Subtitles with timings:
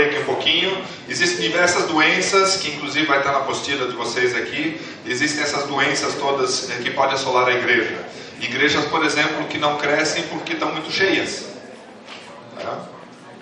[0.00, 0.84] falei aqui um pouquinho.
[1.08, 4.80] Existem diversas doenças, que inclusive vai estar na apostila de vocês aqui.
[5.06, 7.98] Existem essas doenças todas eh, que podem assolar a igreja.
[8.40, 11.44] Igrejas, por exemplo, que não crescem porque estão muito cheias.
[12.58, 12.78] Tá?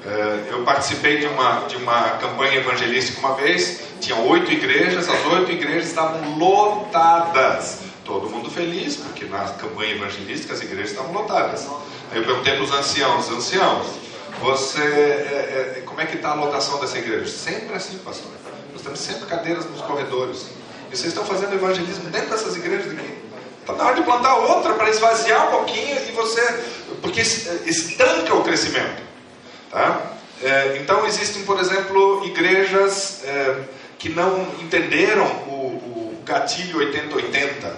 [0.05, 5.27] Eh, eu participei de uma, de uma campanha evangelística uma vez, tinha oito igrejas, as
[5.27, 7.81] oito igrejas estavam lotadas.
[8.05, 11.69] Todo mundo feliz, porque na campanha evangelística as igrejas estavam lotadas.
[12.11, 14.08] Aí eu perguntei para os anciãos, anciãos,
[14.41, 17.27] você, é, é, como é que está a lotação dessa igreja?
[17.27, 18.31] Sempre assim, pastor.
[18.73, 20.47] Nós temos sempre cadeiras nos corredores.
[20.91, 23.19] E vocês estão fazendo evangelismo dentro dessas igrejas daqui.
[23.61, 26.43] Está na hora de plantar outra para esvaziar um pouquinho e você.
[27.03, 29.03] Porque estanca o crescimento.
[29.71, 30.13] Tá?
[30.43, 33.61] É, então existem, por exemplo, igrejas é,
[33.99, 37.73] que não entenderam o, o gatilho 80-80.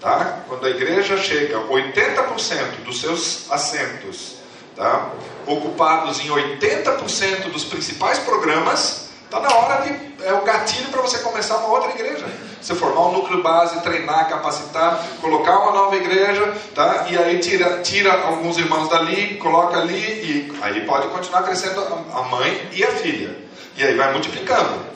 [0.00, 0.42] Tá?
[0.46, 4.41] Quando a igreja chega 80% dos seus assentos
[4.76, 5.10] tá?
[5.46, 10.12] ocupados em 80% dos principais programas, está na hora de.
[10.24, 12.24] É o gatilho para você começar uma outra igreja.
[12.60, 17.06] Você formar um núcleo base, treinar, capacitar, colocar uma nova igreja, tá?
[17.10, 21.82] e aí tira, tira alguns irmãos dali, coloca ali, e aí pode continuar crescendo
[22.14, 23.36] a mãe e a filha.
[23.76, 24.92] E aí vai multiplicando.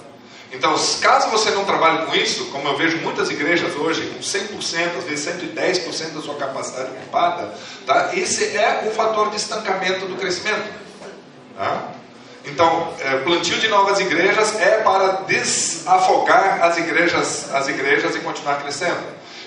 [0.52, 4.98] Então, caso você não trabalhe com isso, como eu vejo muitas igrejas hoje com 100%,
[4.98, 7.52] às vezes 110% da sua capacidade ocupada,
[7.84, 8.10] tá?
[8.14, 10.72] esse é o fator de estancamento do crescimento.
[11.56, 11.92] Tá?
[12.44, 18.62] Então, é, plantio de novas igrejas é para desafogar as igrejas, as igrejas e continuar
[18.62, 19.02] crescendo.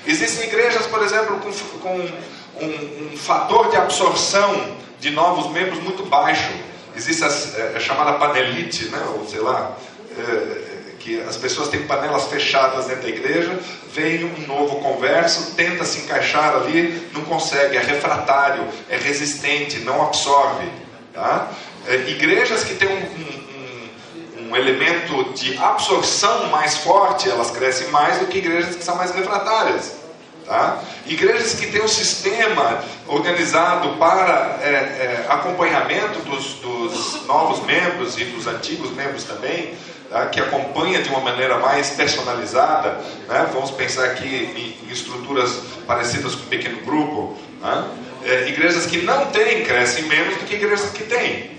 [0.05, 6.03] Existem igrejas, por exemplo, com, com um, um, fator de absorção de novos membros muito
[6.05, 6.51] baixo.
[6.93, 9.01] Existe a, é, a chamada panelite, né?
[9.15, 9.77] ou sei lá,
[10.17, 10.78] é,
[11.09, 13.59] que as pessoas têm panelas fechadas dentro da igreja,
[13.91, 20.03] vem um novo converso, tenta se encaixar ali, não consegue, é refratário, é resistente, não
[20.03, 20.67] absorve.
[21.11, 21.47] Tá?
[21.87, 28.19] É, igrejas que têm um, um, um, elemento de absorção mais forte, elas crescem mais
[28.19, 29.97] do que igrejas que são mais refratárias.
[30.45, 30.79] Tá?
[31.07, 38.25] Igrejas que têm um sistema organizado para é, é, acompanhamento dos, dos novos membros e
[38.25, 39.75] dos antigos membros também,
[40.09, 40.25] tá?
[40.27, 43.49] que acompanha de uma maneira mais personalizada, né?
[43.53, 47.85] vamos pensar aqui em, estruturas parecidas com um pequeno grupo, né?
[48.23, 51.51] é, igrejas que não têm crescem menos do que igrejas que têm.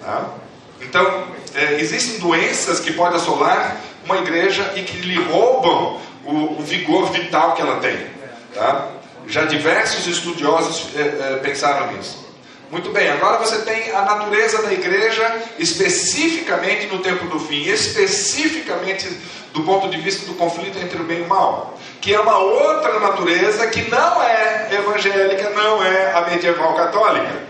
[0.00, 0.28] Tá?
[0.80, 1.24] Então,
[1.54, 7.10] é, existem doenças que podem assolar uma igreja e que lhe roubam o, o vigor
[7.10, 7.96] vital que ela tem.
[8.54, 8.88] Tá?
[9.26, 12.23] Já diversos estudiosos é, é, pensaram nisso.
[12.70, 19.08] Muito bem, agora você tem a natureza da igreja especificamente no tempo do fim, especificamente
[19.52, 22.38] do ponto de vista do conflito entre o bem e o mal, que é uma
[22.38, 27.42] outra natureza que não é evangélica, não é a medieval católica.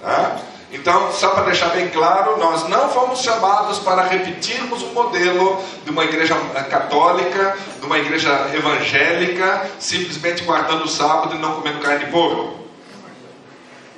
[0.00, 0.38] Tá?
[0.72, 5.90] Então, só para deixar bem claro, nós não fomos chamados para repetirmos o modelo de
[5.90, 6.36] uma igreja
[6.70, 12.60] católica, de uma igreja evangélica, simplesmente guardando o sábado e não comendo carne de porco.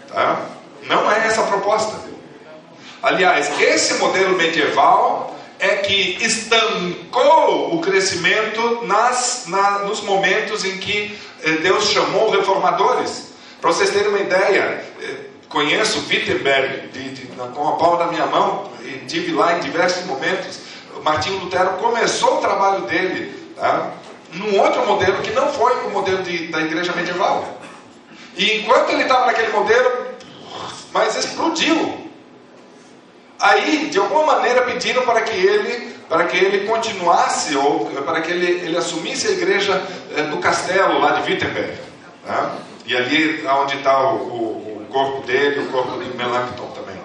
[0.08, 0.40] Tá?
[0.92, 1.96] Não é essa a proposta.
[3.02, 11.18] Aliás, esse modelo medieval é que estancou o crescimento nas, na, nos momentos em que
[11.42, 13.32] eh, Deus chamou reformadores.
[13.58, 15.16] Para vocês terem uma ideia, eh,
[15.48, 20.04] conheço Wittenberg de, de, com a palma da minha mão, e tive lá em diversos
[20.04, 20.60] momentos.
[21.02, 23.92] Martinho Lutero começou o trabalho dele tá?
[24.34, 27.48] num outro modelo que não foi o modelo de, da igreja medieval.
[28.36, 30.11] E enquanto ele estava naquele modelo,
[30.92, 32.02] mas explodiu.
[33.38, 38.30] Aí, de alguma maneira, pediram para que ele, para que ele continuasse, ou para que
[38.30, 39.82] ele, ele assumisse a igreja
[40.16, 41.76] é, do castelo lá de Wittenberg.
[42.24, 42.56] Tá?
[42.86, 46.96] E ali onde está o, o, o, corpo dele, o corpo de Melanchthon também.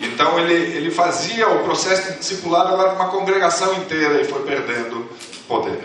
[0.00, 4.42] Então ele, ele fazia o processo de discipulado agora com uma congregação inteira e foi
[4.42, 5.08] perdendo
[5.46, 5.78] poder.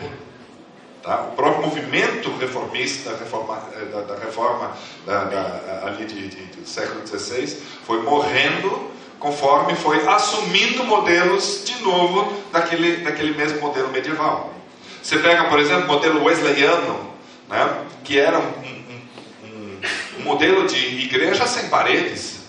[1.01, 1.29] Tá?
[1.31, 4.71] O próprio movimento reformista reforma, eh, da, da reforma
[5.05, 7.47] da, da, ali de, de, do século XVI
[7.85, 14.53] foi morrendo conforme foi assumindo modelos de novo daquele, daquele mesmo modelo medieval.
[15.01, 17.11] Você pega, por exemplo, o modelo wesleyano,
[17.49, 19.01] né, que era um, um,
[19.43, 19.81] um,
[20.19, 22.41] um modelo de igreja sem paredes.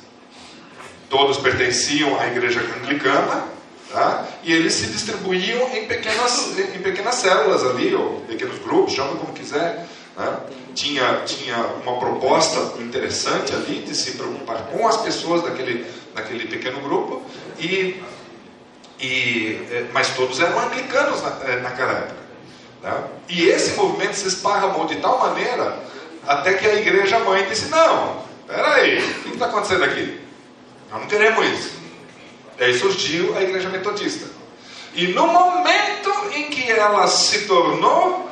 [1.08, 3.44] Todos pertenciam à igreja anglicana,
[3.92, 4.26] Tá?
[4.42, 9.34] E eles se distribuíam em pequenas, em pequenas células ali, ou pequenos grupos, chama como
[9.34, 9.86] quiser.
[10.16, 10.38] Né?
[10.74, 15.84] Tinha, tinha uma proposta interessante ali de se preocupar com as pessoas daquele,
[16.14, 17.22] daquele pequeno grupo,
[17.58, 18.02] e,
[18.98, 22.22] e, é, mas todos eram anglicanos na, é, naquela época.
[22.80, 23.04] Tá?
[23.28, 25.78] E esse movimento se esparramou de tal maneira
[26.26, 30.18] até que a igreja mãe disse: Não, peraí, o que está acontecendo aqui?
[30.90, 31.81] Nós não queremos isso.
[32.58, 34.26] Daí surgiu a igreja metodista.
[34.94, 38.30] E no momento em que ela se tornou,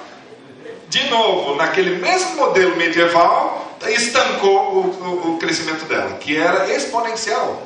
[0.88, 7.62] de novo, naquele mesmo modelo medieval, estancou o, o, o crescimento dela, que era exponencial.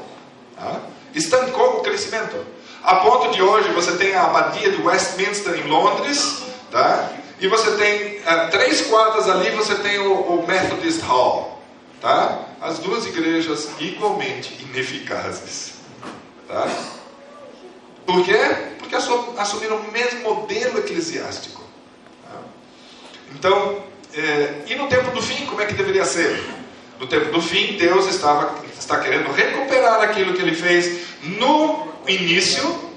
[0.57, 0.81] Tá?
[1.15, 2.37] Estancou o crescimento.
[2.83, 7.11] A ponto de hoje você tem a abadia de Westminster em Londres, tá?
[7.41, 11.63] e você tem uh, três quadras ali, você tem o, o Methodist Hall.
[12.01, 12.41] Tá?
[12.61, 15.74] As duas igrejas igualmente ineficazes.
[16.55, 16.69] Tá?
[18.07, 18.39] Por quê?
[18.79, 21.61] Porque assumiram o mesmo modelo eclesiástico.
[22.23, 22.39] Tá?
[23.35, 23.83] Então,
[24.15, 26.41] é, e no tempo do fim, como é que deveria ser?
[27.01, 32.93] No tempo do fim, Deus estava, está querendo recuperar aquilo que ele fez no início.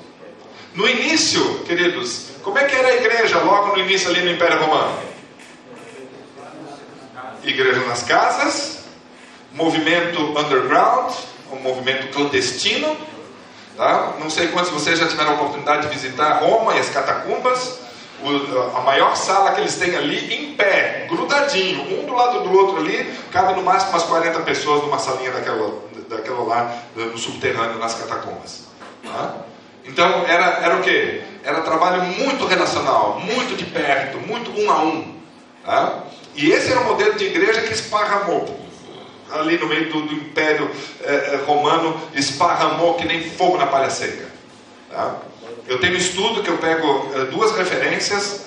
[0.76, 4.60] No início, queridos, como é que era a igreja logo no início ali no Império
[4.60, 5.00] Romano?
[7.44, 8.84] Igreja nas casas,
[9.52, 11.12] movimento underground,
[11.52, 13.17] um movimento clandestino.
[13.78, 14.16] Tá?
[14.20, 17.80] Não sei quantos de vocês já tiveram a oportunidade de visitar Roma e as catacumbas.
[18.24, 22.52] O, a maior sala que eles têm ali, em pé, grudadinho, um do lado do
[22.52, 25.80] outro ali, cabe no máximo umas 40 pessoas numa salinha daquela,
[26.10, 28.64] daquela lá, no subterrâneo, nas catacumbas.
[29.04, 29.36] Tá?
[29.86, 31.22] Então, era, era o quê?
[31.44, 35.16] Era trabalho muito relacional, muito de perto, muito um a um.
[35.64, 36.04] Tá?
[36.36, 38.67] E esse era o modelo de igreja que esparramou
[39.32, 40.70] ali no meio do, do Império
[41.04, 44.26] eh, Romano, esparramou que nem fogo na palha seca.
[44.90, 45.16] Tá?
[45.68, 48.46] Eu tenho um estudo que eu pego eh, duas referências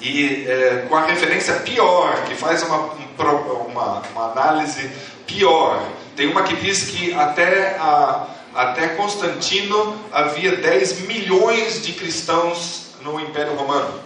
[0.00, 4.90] e eh, com a referência pior, que faz uma, uma, uma, análise
[5.26, 5.82] pior.
[6.14, 13.20] Tem uma que diz que até, a, até Constantino havia 10 milhões de cristãos no
[13.20, 14.00] Império Romano.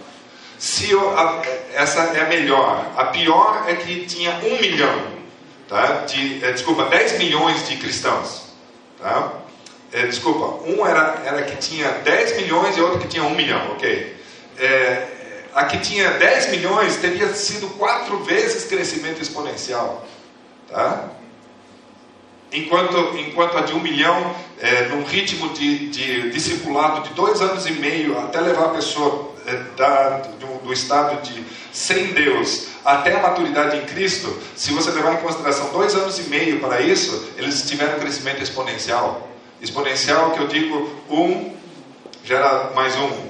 [0.57, 1.41] Se eu, a,
[1.73, 2.85] essa é a melhor.
[2.97, 5.18] A pior é que tinha um milhão
[5.69, 6.05] tá?
[6.05, 8.49] de, é, desculpa, 10 milhões de cristãos.
[8.99, 9.33] Tá?
[9.91, 13.71] É, desculpa, um era, era que tinha 10 milhões e outro que tinha 1 milhão,
[13.71, 14.17] ok.
[14.57, 15.07] É,
[15.53, 20.05] a que tinha 10 milhões teria sido quatro vezes crescimento exponencial.
[20.69, 21.09] Tá?
[22.51, 27.65] Enquanto, enquanto a de 1 milhão, é, num ritmo de, de discipulado de dois anos
[27.67, 29.28] e meio, até levar a pessoa
[29.75, 35.13] da, do, do estado de sem Deus até a maturidade em Cristo, se você levar
[35.13, 39.27] em consideração dois anos e meio para isso, eles tiveram um crescimento exponencial.
[39.61, 41.53] Exponencial que eu digo, um
[42.23, 43.29] gera mais um.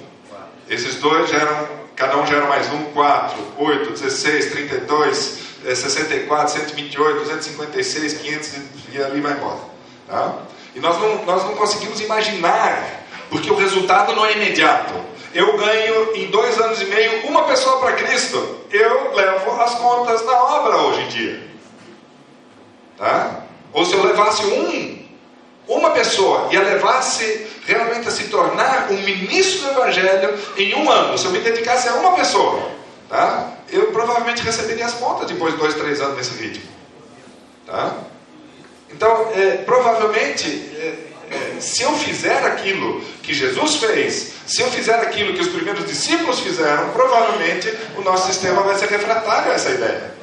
[0.69, 8.13] Esses dois geram, cada um gera mais um, 4, 8, 16, 32, 64, 128, 256,
[8.13, 8.53] 500
[8.93, 9.59] e ali vai embora.
[10.07, 10.35] Tá?
[10.75, 14.93] E nós não, nós não conseguimos imaginar, porque o resultado não é imediato
[15.33, 20.21] eu ganho em dois anos e meio uma pessoa para Cristo, eu levo as contas
[20.25, 21.49] da obra hoje em dia.
[22.97, 23.43] Tá?
[23.71, 25.07] Ou se eu levasse um,
[25.67, 30.89] uma pessoa, e a levasse realmente a se tornar um ministro do Evangelho em um
[30.89, 32.71] ano, se eu me dedicasse a uma pessoa,
[33.07, 33.51] tá?
[33.71, 36.67] eu provavelmente receberia as contas depois de dois, três anos nesse ritmo.
[37.65, 37.95] Tá?
[38.91, 41.08] Então, é, provavelmente, é,
[41.59, 46.39] se eu fizer aquilo que Jesus fez, se eu fizer aquilo que os primeiros discípulos
[46.39, 50.13] fizeram, provavelmente o nosso sistema vai ser refratário a essa ideia.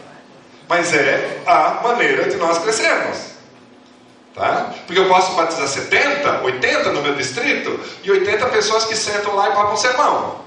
[0.69, 3.19] Mas é a maneira de nós crescermos.
[4.35, 4.75] Tá?
[4.87, 9.49] Porque eu posso batizar 70, 80 no meu distrito e 80 pessoas que sentam lá
[9.49, 10.45] e papam sermão.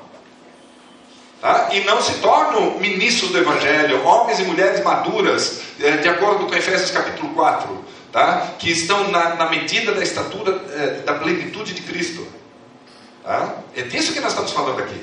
[1.41, 1.69] Tá?
[1.71, 6.53] E não se tornam ministros do Evangelho, homens e mulheres maduras, é, de acordo com
[6.53, 8.55] Efésios capítulo 4 tá?
[8.59, 12.27] que estão na, na medida da estatura é, da plenitude de Cristo.
[13.23, 13.57] Tá?
[13.75, 15.01] É disso que nós estamos falando aqui.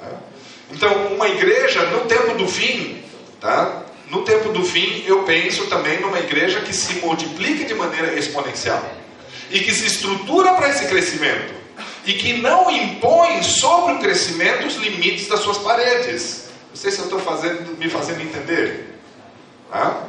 [0.00, 0.10] Tá?
[0.70, 3.02] Então, uma igreja no tempo do fim,
[3.40, 3.84] tá?
[4.10, 8.82] no tempo do fim, eu penso também numa igreja que se multiplique de maneira exponencial
[9.50, 11.54] e que se estrutura para esse crescimento
[12.04, 16.48] e que não impõe sobre o crescimento os limites das suas paredes.
[16.70, 17.20] Não sei se eu estou
[17.78, 18.98] me fazendo entender.
[19.70, 20.04] Tá?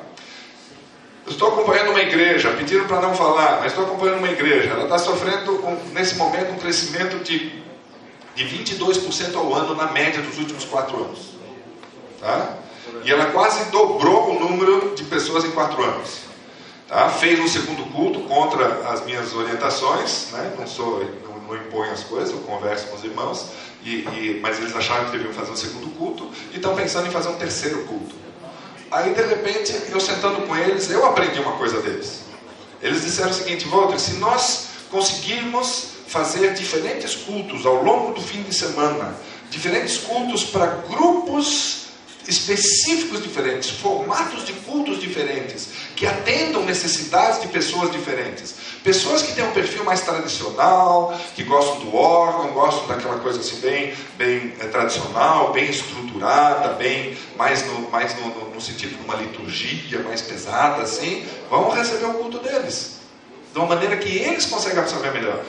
[1.30, 4.72] Estou acompanhando uma igreja, pediram para não falar, mas estou acompanhando uma igreja.
[4.72, 5.62] Ela está sofrendo,
[5.94, 7.52] nesse momento, um crescimento de,
[8.36, 11.30] de 22% ao ano na média dos últimos quatro anos.
[12.20, 12.58] Tá?
[13.04, 16.22] E ela quase dobrou o número de pessoas em quatro anos.
[16.88, 17.10] Tá?
[17.10, 20.54] Fez um segundo culto contra as minhas orientações, né?
[20.58, 23.50] não, sou, não, não imponho as coisas, eu converso com os irmãos,
[23.84, 27.12] e, e, mas eles acharam que deviam fazer um segundo culto e estão pensando em
[27.12, 28.16] fazer um terceiro culto.
[28.92, 32.22] Aí de repente, eu sentando com eles, eu aprendi uma coisa deles.
[32.82, 38.42] Eles disseram o seguinte: Walter, se nós conseguirmos fazer diferentes cultos ao longo do fim
[38.42, 39.16] de semana,
[39.52, 41.90] diferentes cultos para grupos
[42.28, 45.70] específicos diferentes, formatos de cultos diferentes,
[46.00, 48.56] que atendam necessidades de pessoas diferentes.
[48.82, 53.60] Pessoas que têm um perfil mais tradicional, que gostam do órgão, gostam daquela coisa assim
[53.60, 59.04] bem, bem é, tradicional, bem estruturada, bem mais no, mais no, no, no sentido de
[59.04, 63.02] uma liturgia mais pesada, assim, vão receber o culto deles.
[63.52, 65.44] De uma maneira que eles conseguem absorver melhor.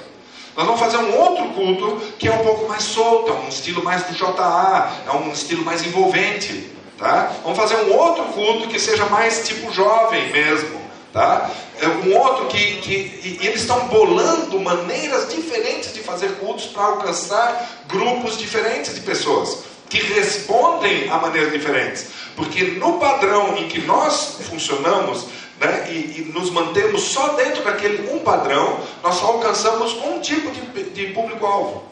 [0.57, 3.85] Nós vamos fazer um outro culto que é um pouco mais solto, é um estilo
[3.85, 6.80] mais do JA, é um estilo mais envolvente.
[7.01, 7.33] Tá?
[7.43, 10.79] Vamos fazer um outro culto que seja mais tipo jovem mesmo.
[11.15, 11.51] Tá?
[11.81, 17.87] É um outro que, que eles estão bolando maneiras diferentes de fazer cultos para alcançar
[17.89, 22.09] grupos diferentes de pessoas que respondem a maneiras diferentes.
[22.37, 25.27] Porque no padrão em que nós funcionamos,
[25.59, 30.51] né, e, e, nos mantemos só dentro daquele um padrão, nós só alcançamos um tipo
[30.51, 31.83] de, de público-alvo.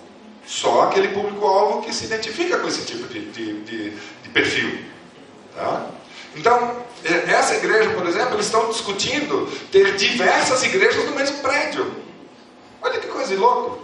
[0.47, 3.91] Só aquele público-alvo que se identifica com esse tipo de, de,
[4.23, 4.79] de perfil.
[5.59, 5.87] Tá?
[6.37, 11.93] Então, essa igreja, por exemplo, eles estão discutindo ter diversas igrejas no mesmo prédio.
[12.81, 13.81] Olha que coisa louca.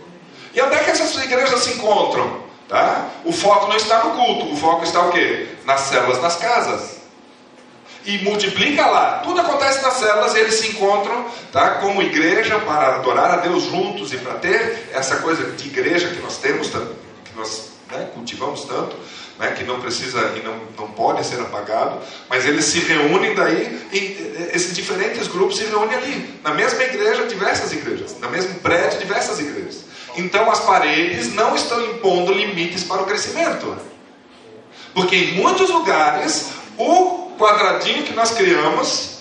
[0.55, 2.45] E onde é que essas igrejas se encontram?
[2.69, 3.09] Tá?
[3.25, 5.49] O foco não está no culto, o foco está o quê?
[5.65, 7.05] Nas células, nas casas
[8.07, 9.21] e multiplica lá.
[9.25, 13.65] Tudo acontece nas células e eles se encontram tá, como igreja para adorar a Deus
[13.65, 18.65] juntos e para ter essa coisa de igreja que nós temos, que nós né, cultivamos
[18.65, 18.97] tanto,
[19.39, 21.99] né, que não precisa e não, não pode ser apagado,
[22.29, 27.27] mas eles se reúnem daí, e esses diferentes grupos se reúnem ali, na mesma igreja,
[27.27, 29.85] diversas igrejas, no mesmo prédio, diversas igrejas.
[30.17, 33.77] Então as paredes não estão impondo limites para o crescimento.
[34.93, 39.19] Porque em muitos lugares o quadradinho que nós criamos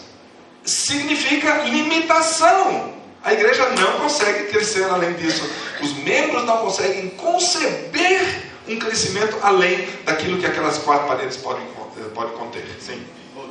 [0.63, 2.93] significa limitação.
[3.23, 5.49] A igreja não consegue crescer além disso.
[5.81, 12.09] Os membros não conseguem conceber um crescimento além daquilo que aquelas quatro paredes podem, eh,
[12.13, 12.65] podem conter.
[12.79, 13.05] Sim.
[13.35, 13.49] Eu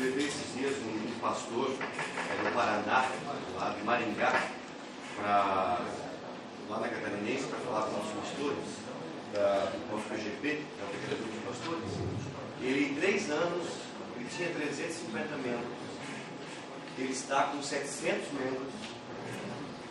[0.00, 3.08] levei esses dias um pastor no Paraná,
[3.56, 4.42] lá de Maringá,
[5.16, 5.78] pra,
[6.68, 8.64] lá na Catarinense, para falar com os pastores
[9.32, 11.90] da, do nosso PGP, que o Pequeno Grupo de Pastores.
[12.62, 13.66] Ele, em três anos,
[14.36, 15.68] tinha 350 membros,
[16.98, 18.72] ele está com 700 membros,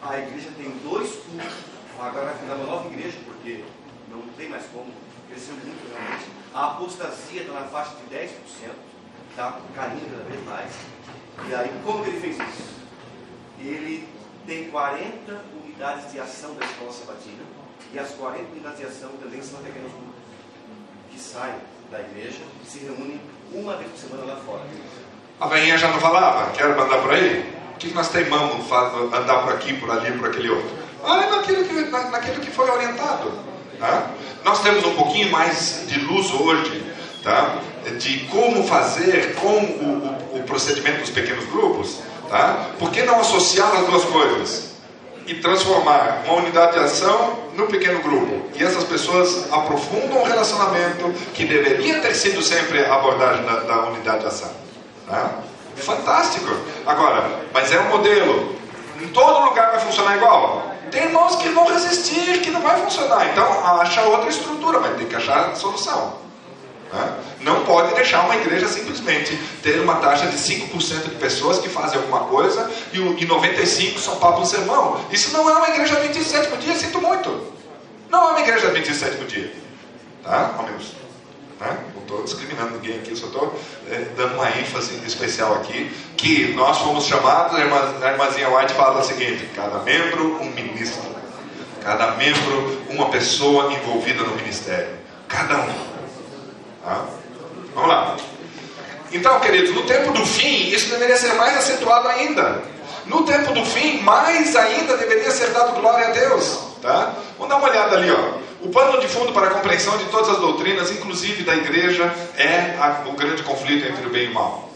[0.02, 1.54] a igreja tem dois cultos,
[2.00, 3.64] agora vai fundar uma nova igreja, porque
[4.10, 4.92] não tem mais como,
[5.30, 6.26] cresceu muito realmente.
[6.54, 8.30] A apostasia está na faixa de 10%,
[9.30, 10.72] está caindo cada vez mais.
[11.48, 12.80] E aí, como ele fez isso?
[13.60, 14.08] Ele
[14.46, 17.44] tem 40 unidades de ação da escola sabatina,
[17.94, 20.20] e as 40 unidades de ação também são pequenos grupos
[21.12, 21.56] que saem
[21.92, 23.20] da igreja e se reúnem
[23.52, 24.62] uma vez por semana lá fora.
[25.40, 27.54] A veinha já não falava, quero andar por aí?
[27.74, 30.70] O que nós teimamos andar por aqui, por ali, por aquele outro?
[31.02, 33.32] Olha naquilo que, na, naquilo que foi orientado.
[33.80, 34.08] Tá?
[34.44, 36.84] Nós temos um pouquinho mais de luz hoje,
[37.24, 37.56] tá?
[37.98, 42.00] de como fazer com o, o, o procedimento dos pequenos grupos.
[42.30, 42.68] Tá?
[42.78, 44.70] Por que não associar as duas coisas?
[45.26, 48.50] E transformar uma unidade de ação no pequeno grupo.
[48.56, 53.86] E essas pessoas aprofundam o relacionamento que deveria ter sido sempre a abordagem da, da
[53.90, 54.52] unidade de ação.
[55.08, 55.30] Né?
[55.76, 56.50] Fantástico.
[56.86, 58.56] Agora, mas é um modelo.
[59.02, 60.69] Em todo lugar vai funcionar igual?
[60.92, 63.30] Tem irmãos que vão resistir, que não vai funcionar.
[63.32, 66.18] Então, acha outra estrutura, vai ter que achar solução.
[66.92, 67.14] Né?
[67.42, 72.00] Não pode deixar uma igreja simplesmente ter uma taxa de 5% de pessoas que fazem
[72.00, 75.00] alguma coisa e, e 95% são papo sermão.
[75.12, 77.54] Isso não é uma igreja 27 por dia, sinto muito.
[78.10, 79.54] Não é uma igreja 27 por dia.
[80.24, 80.56] Tá?
[80.58, 80.66] Ao.
[81.60, 81.78] Né?
[81.94, 86.78] Não estou discriminando ninguém aqui, só estou é, dando uma ênfase especial aqui, que nós
[86.78, 91.04] fomos chamados, a, a irmãzinha White fala o seguinte, cada membro um ministro,
[91.84, 94.96] cada membro uma pessoa envolvida no ministério,
[95.28, 95.74] cada um.
[96.84, 97.06] Tá?
[97.76, 98.16] Vamos lá.
[99.12, 102.62] Então, queridos, no tempo do fim, isso deveria ser mais acentuado ainda.
[103.06, 106.69] No tempo do fim, mais ainda deveria ser dado glória a Deus.
[106.82, 107.14] Tá?
[107.38, 108.10] Vamos dar uma olhada ali.
[108.12, 108.40] Ó.
[108.62, 112.76] O pano de fundo para a compreensão de todas as doutrinas, inclusive da igreja, é
[112.80, 114.70] a, o grande conflito entre o bem e o mal.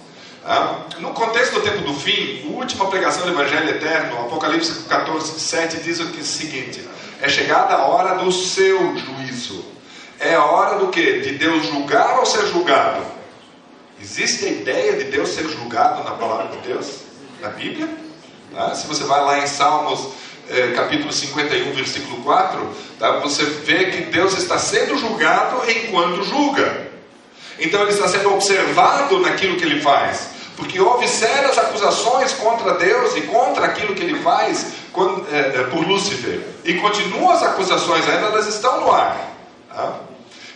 [0.44, 0.86] Tá?
[1.00, 5.78] No contexto do tempo do fim, a última pregação do Evangelho Eterno, Apocalipse 14, 7,
[5.78, 6.88] diz o, que, o seguinte:
[7.22, 9.66] É chegada a hora do seu juízo.
[10.20, 11.20] É a hora do que?
[11.20, 13.06] De Deus julgar ou ser julgado?
[14.02, 17.04] Existe a ideia de Deus ser julgado na palavra de Deus?
[17.42, 17.90] Na Bíblia?
[18.54, 18.76] Tá?
[18.76, 20.10] Se você vai lá em Salmos
[20.50, 22.70] é, capítulo 51, versículo 4,
[23.00, 23.20] tá?
[23.20, 26.92] você vê que Deus está sendo julgado enquanto julga.
[27.60, 30.30] Então ele está sendo observado naquilo que ele faz.
[30.56, 34.74] Porque houve sérias acusações contra Deus e contra aquilo que ele faz
[35.32, 36.42] é, é, por Lúcifer.
[36.64, 39.34] E continuam as acusações ainda, elas estão no ar.
[39.74, 40.00] Tá?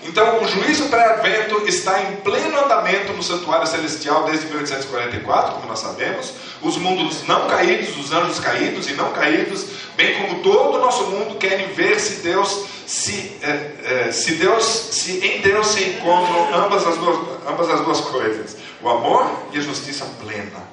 [0.07, 5.79] Então, o juízo pré-advento está em pleno andamento no santuário celestial desde 1844, como nós
[5.79, 6.33] sabemos.
[6.61, 9.65] Os mundos não caídos, os anjos caídos e não caídos,
[9.97, 14.63] bem como todo o nosso mundo, querem ver se Deus se, é, é, se Deus,
[14.63, 19.57] se em Deus se encontram ambas as duas, ambas as duas coisas, o amor e
[19.57, 20.65] a justiça plena.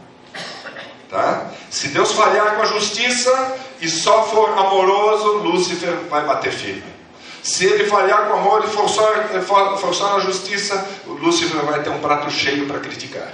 [1.10, 1.50] Tá?
[1.70, 6.93] Se Deus falhar com a justiça e só for amoroso, Lúcifer vai bater firme.
[7.44, 9.28] Se ele falhar com amor e forçar,
[9.78, 13.30] forçar a justiça, Lúcifer vai ter um prato cheio para criticar.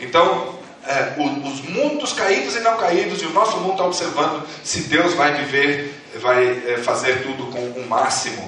[0.00, 4.84] Então, é, os mundos caídos e não caídos, e o nosso mundo está observando se
[4.84, 8.42] Deus vai viver, vai é, fazer tudo com o um máximo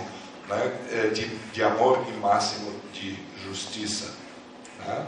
[0.49, 0.73] né,
[1.13, 4.07] de, de, amor e máximo de justiça.
[4.87, 5.03] Né?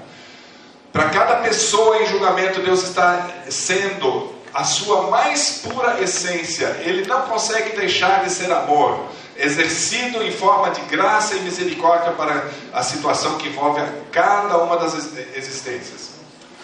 [0.93, 6.67] Para cada pessoa em julgamento, Deus está sendo a sua mais pura essência.
[6.81, 9.07] Ele não consegue deixar de ser amor
[9.39, 14.77] exercido em forma de graça e misericórdia para a situação que envolve a cada uma
[14.77, 14.95] das
[15.35, 16.17] existências.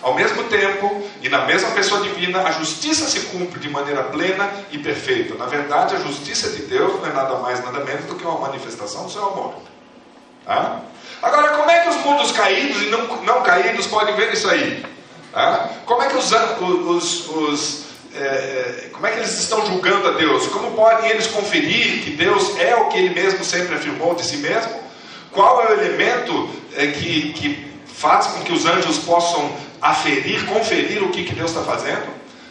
[0.03, 4.51] Ao mesmo tempo, e na mesma pessoa divina, a justiça se cumpre de maneira plena
[4.73, 5.35] e perfeita.
[5.37, 8.41] Na verdade, a justiça de Deus não é nada mais, nada menos do que uma
[8.41, 9.55] manifestação do seu amor.
[10.45, 10.81] Tá?
[11.23, 14.85] Agora, como é que os mundos caídos e não, não caídos podem ver isso aí?
[15.33, 15.71] Tá?
[15.87, 17.82] Como é que os, os, os
[18.15, 20.47] é, como é que eles estão julgando a Deus?
[20.49, 24.37] Como podem eles conferir que Deus é o que ele mesmo sempre afirmou de si
[24.37, 24.73] mesmo?
[25.31, 29.51] Qual é o elemento é, que, que faz com que os anjos possam
[29.81, 32.07] aferir, conferir o que, que Deus está fazendo?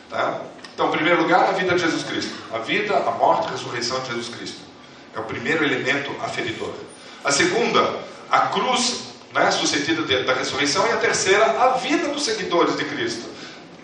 [0.10, 0.42] Tá?
[0.74, 2.34] Então, em primeiro lugar, a vida de Jesus Cristo.
[2.52, 4.58] A vida, a morte a ressurreição de Jesus Cristo.
[5.16, 6.74] É o primeiro elemento aferidor.
[7.24, 8.00] A segunda,
[8.32, 10.88] a cruz né, sucedida da ressurreição.
[10.88, 13.31] E a terceira, a vida dos seguidores de Cristo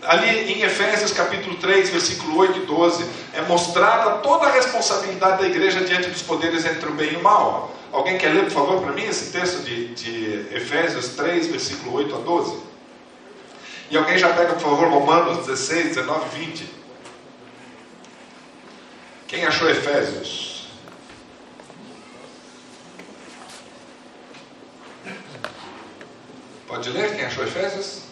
[0.02, 5.48] ali em Efésios capítulo 3, versículo 8 e 12, é mostrada toda a responsabilidade da
[5.48, 7.74] igreja diante dos poderes entre o bem e o mal.
[7.92, 12.14] Alguém quer ler, por favor, para mim esse texto de, de Efésios 3, versículo 8
[12.14, 12.58] a 12?
[13.90, 16.74] E alguém já pega, por favor, Romanos 16, 19 e 20.
[19.26, 20.68] Quem achou Efésios?
[26.66, 28.07] Pode ler quem achou Efésios?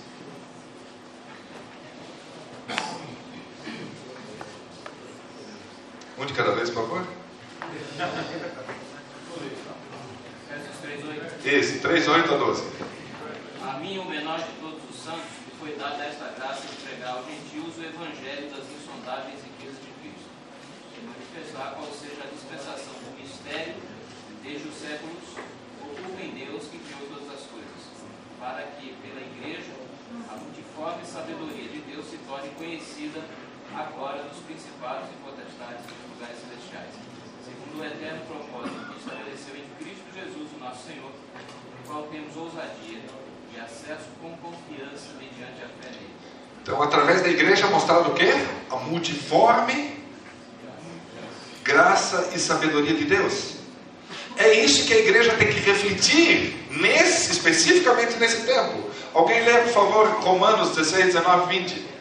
[6.26, 7.06] De cada vez, por favor.
[11.44, 12.64] Esse, 3, 8 a 12.
[13.62, 17.14] A mim, o menor de todos os santos, me foi dada esta graça de pregar
[17.14, 20.26] aos gentios o evangelho das insondáveis riquezas de Cristo,
[20.98, 23.76] e manifestar qual seja a dispensação do mistério,
[24.42, 25.30] desde os séculos,
[25.78, 27.82] oculto em Deus que criou todas as coisas,
[28.40, 29.78] para que, pela igreja,
[30.26, 33.22] a multiforme sabedoria de Deus se torne conhecida
[33.74, 36.92] agora dos principados e potestades dos lugares celestiais,
[37.42, 42.36] segundo o eterno propósito que estabeleceu em Cristo Jesus, o nosso Senhor, no qual temos
[42.36, 43.00] ousadia
[43.54, 46.14] e acesso com confiança mediante a fé nele.
[46.62, 48.32] Então, através da igreja, mostrado o quê?
[48.70, 49.96] A multiforme
[51.66, 53.56] graça e sabedoria de Deus.
[54.36, 58.88] É isso que a igreja tem que refletir, nesse, especificamente nesse tempo.
[59.12, 61.95] Alguém lê, por favor, Romanos 16, 19, 20.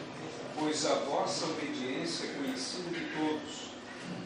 [0.66, 3.70] Pois a vossa obediência é conhecida de todos.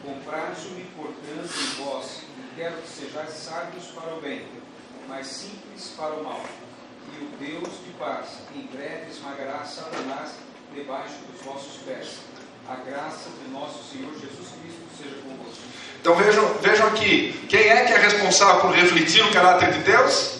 [0.03, 4.47] Compraz-me, portanto, em vós, e quero que sejais sábios para o bem,
[5.07, 6.43] mas simples para o mal.
[7.13, 8.25] E o Deus de paz,
[8.55, 10.31] em breve esmagará Satanás
[10.73, 12.07] debaixo dos vossos pés.
[12.67, 15.61] A graça de nosso Senhor Jesus Cristo seja convosco.
[15.99, 20.39] Então vejam, vejam aqui, quem é que é responsável por refletir o caráter de Deus?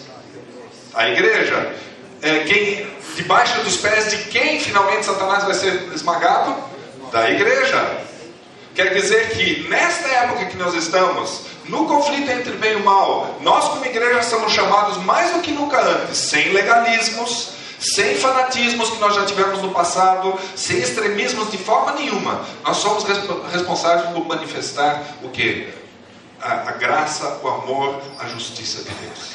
[0.94, 1.76] A igreja
[2.22, 6.54] é, quem, debaixo dos pés de quem finalmente Satanás vai ser esmagado?
[7.10, 8.00] Da igreja.
[8.74, 13.68] Quer dizer que nesta época que nós estamos, no conflito entre bem e mal, nós
[13.68, 19.14] como igreja somos chamados mais do que nunca antes, sem legalismos, sem fanatismos que nós
[19.14, 22.40] já tivemos no passado, sem extremismos de forma nenhuma.
[22.64, 23.04] Nós somos
[23.52, 25.68] responsáveis por manifestar o que?
[26.40, 29.32] A, a graça, o amor, a justiça de Deus.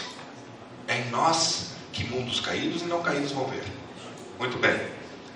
[0.87, 3.63] É em nós que mundos caídos e não caídos vão ver.
[4.37, 4.79] Muito bem.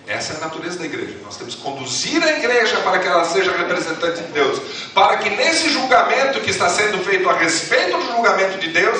[0.05, 1.15] Essa é a natureza da igreja.
[1.23, 4.59] Nós temos que conduzir a igreja para que ela seja representante de Deus.
[4.93, 8.99] Para que nesse julgamento que está sendo feito a respeito do julgamento de Deus,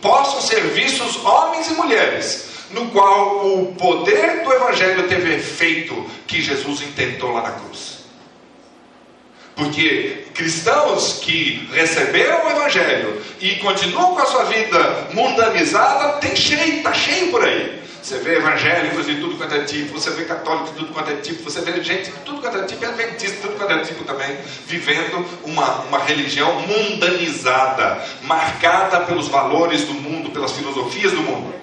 [0.00, 6.40] possam ser vistos homens e mulheres, no qual o poder do Evangelho teve efeito que
[6.40, 7.99] Jesus intentou lá na cruz.
[9.60, 16.78] Porque cristãos que receberam o Evangelho e continuam com a sua vida mundanizada, tem cheio,
[16.78, 17.78] está cheio por aí.
[18.02, 21.16] Você vê evangélicos de tudo quanto é tipo, você vê católicos de tudo quanto é
[21.16, 24.02] tipo, você vê gente de tudo quanto é tipo, adventista de tudo quanto é tipo
[24.04, 24.34] também,
[24.66, 31.54] vivendo uma, uma religião mundanizada, marcada pelos valores do mundo, pelas filosofias do mundo.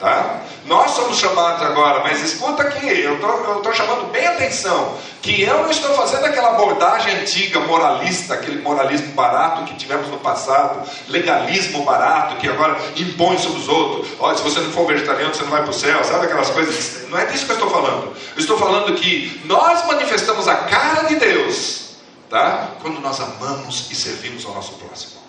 [0.00, 0.40] Tá?
[0.64, 5.70] Nós somos chamados agora, mas escuta aqui, eu estou chamando bem atenção, que eu não
[5.70, 12.36] estou fazendo aquela abordagem antiga, moralista, aquele moralismo barato que tivemos no passado, legalismo barato
[12.36, 14.08] que agora impõe sobre os outros.
[14.18, 17.06] Olha, se você não for vegetariano, você não vai para o céu, sabe aquelas coisas?
[17.10, 18.16] Não é disso que eu estou falando.
[18.34, 21.96] Eu estou falando que nós manifestamos a cara de Deus,
[22.30, 22.70] tá?
[22.80, 25.20] Quando nós amamos e servimos ao nosso próximo.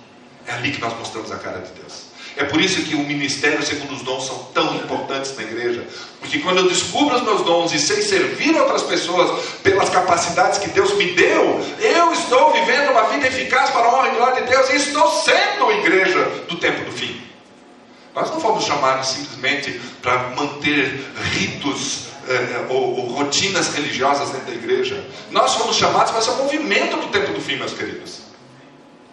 [0.47, 2.10] É ali que nós mostramos a cara de Deus.
[2.37, 5.85] É por isso que o ministério segundo os dons são tão importantes na igreja.
[6.19, 10.69] Porque quando eu descubro os meus dons e sei servir outras pessoas pelas capacidades que
[10.69, 14.49] Deus me deu, eu estou vivendo uma vida eficaz para a honra e glória de
[14.49, 17.21] Deus e estou sendo igreja do tempo do fim.
[18.15, 24.53] Nós não fomos chamados simplesmente para manter ritos eh, ou, ou, rotinas religiosas dentro da
[24.53, 25.05] igreja.
[25.31, 28.19] Nós fomos chamados para ser um movimento do tempo do fim, meus queridos.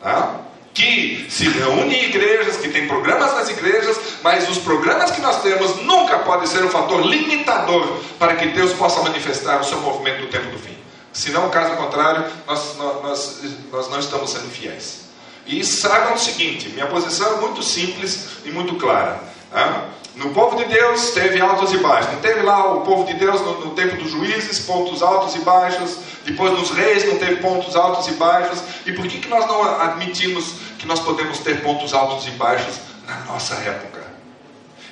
[0.00, 0.40] Tá?
[0.78, 5.42] Que se reúne em igrejas, que tem programas nas igrejas, mas os programas que nós
[5.42, 10.20] temos nunca podem ser um fator limitador para que Deus possa manifestar o seu movimento
[10.20, 10.78] no tempo do fim.
[11.12, 13.40] Se não, caso contrário, nós, nós,
[13.72, 15.08] nós não estamos sendo fiéis.
[15.48, 19.20] E saibam o seguinte: minha posição é muito simples e muito clara.
[19.50, 19.88] Tá?
[20.18, 22.12] No povo de Deus teve altos e baixos.
[22.12, 25.38] Não teve lá o povo de Deus no, no tempo dos juízes, pontos altos e
[25.40, 25.96] baixos.
[26.24, 28.60] Depois nos reis não teve pontos altos e baixos.
[28.84, 30.54] E por que, que nós não admitimos
[30.88, 34.08] nós podemos ter pontos altos e baixos na nossa época?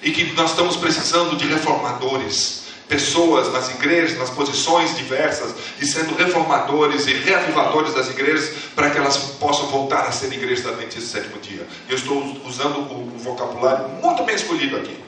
[0.03, 6.15] E que nós estamos precisando de reformadores, pessoas nas igrejas, nas posições diversas, e sendo
[6.15, 11.19] reformadores e reavivadores das igrejas, para que elas possam voltar a ser igrejas da Adventista
[11.19, 11.67] sétimo dia.
[11.89, 15.03] Eu estou usando o vocabulário muito bem escolhido aqui,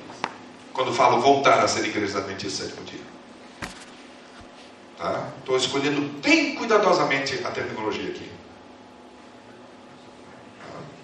[0.72, 2.98] quando falo voltar a ser igreja da Adventista sétimo dia.
[4.96, 5.28] Tá?
[5.38, 8.37] Estou escolhendo bem cuidadosamente a terminologia aqui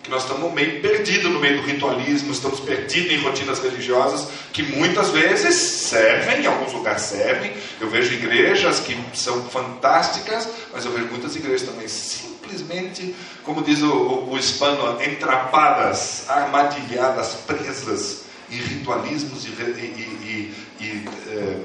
[0.04, 4.62] que nós estamos meio perdidos no meio do ritualismo, estamos perdidos em rotinas religiosas que
[4.62, 7.50] muitas vezes servem, em alguns lugares servem.
[7.80, 13.80] Eu vejo igrejas que são fantásticas, mas eu vejo muitas igrejas também simplesmente, como diz
[13.80, 21.60] o, o, o hispano, entrapadas, armadilhadas, presas em ritualismos e, e, e, e é,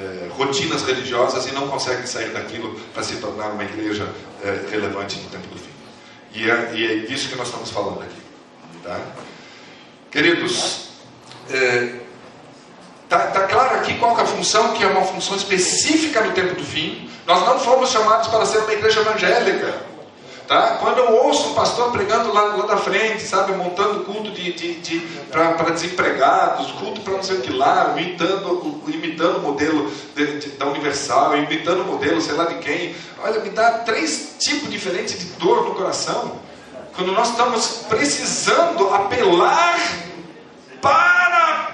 [0.00, 4.12] é, rotinas religiosas e não conseguem sair daquilo para se tornar uma igreja
[4.42, 5.77] é, relevante no tempo do fim.
[6.34, 8.22] E é, e é disso que nós estamos falando aqui.
[8.82, 9.00] Tá?
[10.10, 10.88] Queridos,
[11.50, 11.94] é,
[13.08, 16.54] tá, tá, claro aqui qual é a função, que é uma função específica no tempo
[16.54, 17.10] do fim.
[17.26, 19.82] Nós não fomos chamados para ser uma igreja evangélica.
[20.48, 20.78] Tá?
[20.80, 24.80] Quando eu ouço um pastor pregando lá, lá da frente, sabe, montando culto de, de,
[24.80, 30.38] de para desempregados, culto para não sei o que lá, imitando, imitando o modelo de,
[30.38, 34.70] de, da Universal, imitando o modelo sei lá de quem, olha, me dá três tipos
[34.70, 36.40] diferentes de dor no coração.
[36.96, 39.78] Quando nós estamos precisando apelar
[40.80, 41.72] para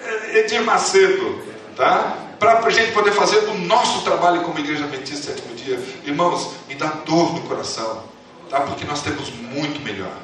[0.00, 1.42] eh, Edir Macedo,
[1.76, 2.16] tá?
[2.38, 5.78] para a gente poder fazer o nosso trabalho como Igreja Adventista Sétimo Dia.
[6.06, 8.13] Irmãos, me dá dor no coração
[8.54, 8.60] tá?
[8.60, 10.16] porque nós temos muito melhor.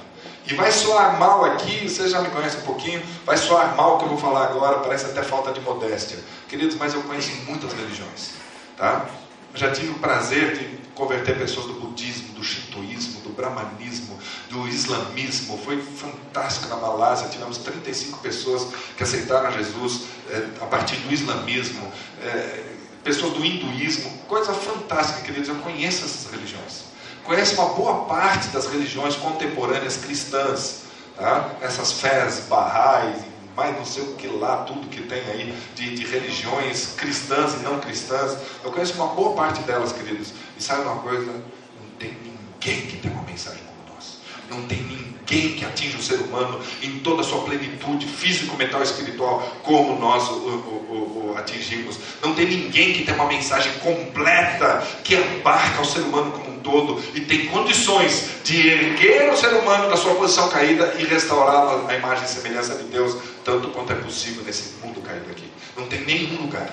[0.46, 3.98] E vai soar mal aqui, você já me conhece um pouquinho, vai soar mal o
[3.98, 6.18] que eu vou falar agora, parece até falta de modéstia.
[6.48, 8.32] Queridos, mas eu conheço muitas religiões.
[8.76, 9.06] Tá?
[9.52, 14.16] já tive o prazer de converter pessoas do budismo, do shintoísmo, do brahmanismo,
[14.48, 15.58] do islamismo.
[15.58, 17.28] Foi fantástico na Malásia.
[17.28, 21.90] Tivemos 35 pessoas que aceitaram Jesus é, a partir do islamismo,
[22.22, 22.62] é,
[23.02, 24.08] pessoas do hinduísmo.
[24.28, 25.48] Coisa fantástica, queridos.
[25.48, 26.89] Eu conheço essas religiões
[27.24, 30.82] conhece uma boa parte das religiões contemporâneas cristãs,
[31.16, 31.50] tá?
[31.60, 33.16] essas fés barrais,
[33.56, 37.58] mais não sei o que lá, tudo que tem aí de, de, religiões cristãs e
[37.58, 38.38] não cristãs.
[38.64, 40.32] Eu conheço uma boa parte delas, queridos.
[40.58, 41.30] E sabe uma coisa?
[41.30, 44.18] Não tem ninguém que tenha uma mensagem como nós.
[44.48, 48.80] Não tem ninguém que atinja o ser humano em toda a sua plenitude físico, mental
[48.80, 51.98] e espiritual como nós o, o, o, atingimos.
[52.22, 57.02] Não tem ninguém que tenha uma mensagem completa que abarca o ser humano como todo
[57.14, 61.94] e tem condições de erguer o ser humano da sua posição caída e restaurá-lo à
[61.94, 65.50] imagem e semelhança de Deus, tanto quanto é possível nesse mundo caído aqui.
[65.76, 66.70] Não tem nenhum lugar.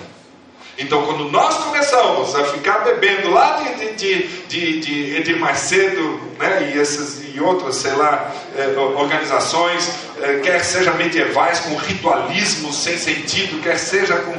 [0.80, 6.72] Então, quando nós começamos a ficar bebendo lá de, de, de, de Edir Macedo né,
[6.72, 9.90] e, essas, e outras, sei lá, eh, organizações,
[10.22, 14.34] eh, quer seja medievais, com ritualismo sem sentido, quer seja com,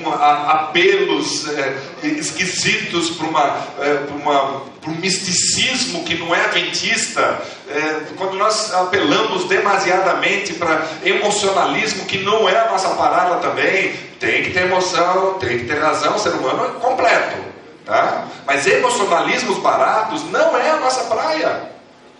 [0.00, 8.34] com apelos eh, esquisitos para uma para um misticismo que não é adventista, é, quando
[8.34, 14.66] nós apelamos demasiadamente para emocionalismo que não é a nossa parada também, tem que ter
[14.66, 17.54] emoção, tem que ter razão, o ser humano é completo.
[17.86, 18.28] Tá?
[18.46, 21.70] Mas emocionalismos baratos não é a nossa praia.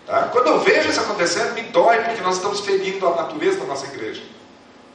[0.05, 0.29] Tá?
[0.31, 3.85] Quando eu vejo isso acontecendo, me dói, porque nós estamos ferindo a natureza da nossa
[3.87, 4.21] igreja,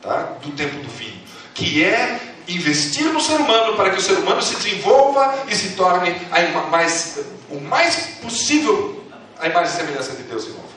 [0.03, 0.29] tá?
[0.43, 1.21] do tempo do fim,
[1.55, 5.71] que é investir no ser humano para que o ser humano se desenvolva e se
[5.71, 6.15] torne
[6.71, 9.05] mais, o mais possível
[9.39, 10.69] a imagem e semelhança de Deus de novo.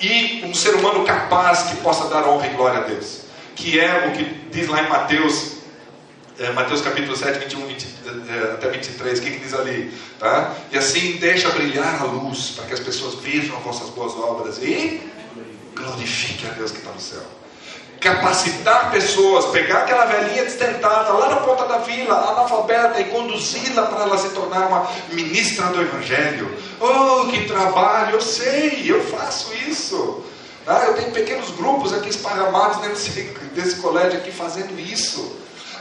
[0.00, 3.22] E um ser humano capaz que possa dar honra e glória a Deus.
[3.54, 5.56] Que é o que diz lá em Mateus,
[6.38, 7.86] é, Mateus capítulo 7, 21 20,
[8.28, 9.92] é, até 23, o que, que diz ali?
[10.18, 10.54] Tá?
[10.70, 14.58] E assim deixa brilhar a luz, para que as pessoas vejam as vossas boas obras
[14.58, 15.00] e
[15.74, 17.35] glorifiquem a Deus que está no céu
[18.00, 24.02] capacitar pessoas, pegar aquela velhinha destentada lá na ponta da vila, analfabeta, e conduzi-la para
[24.02, 26.56] ela se tornar uma ministra do Evangelho.
[26.80, 28.16] Oh, que trabalho!
[28.16, 30.24] Eu sei, eu faço isso.
[30.66, 32.98] Ah, eu tenho pequenos grupos aqui esparramados dentro
[33.54, 35.36] desse, colégio aqui fazendo isso.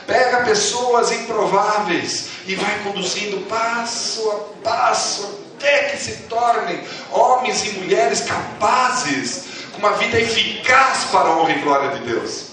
[0.05, 7.69] Pega pessoas improváveis e vai conduzindo passo a passo até que se tornem homens e
[7.79, 12.51] mulheres capazes uma vida eficaz para a honra e glória de Deus.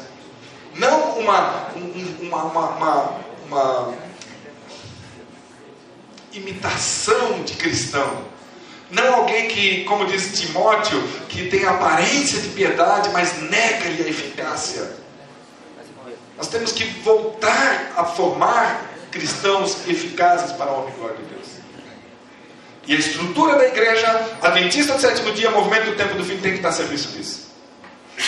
[0.74, 1.68] Não uma,
[2.20, 3.94] uma, uma, uma
[6.32, 8.32] imitação de cristão.
[8.90, 14.96] Não alguém que, como diz Timóteo, que tem aparência de piedade, mas nega-lhe a eficácia.
[16.36, 21.31] Nós temos que voltar a formar cristãos eficazes para a honra e glória de Deus.
[22.86, 26.52] E a estrutura da igreja adventista do sétimo dia, movimento do tempo do fim, tem
[26.52, 27.52] que estar a serviço disso.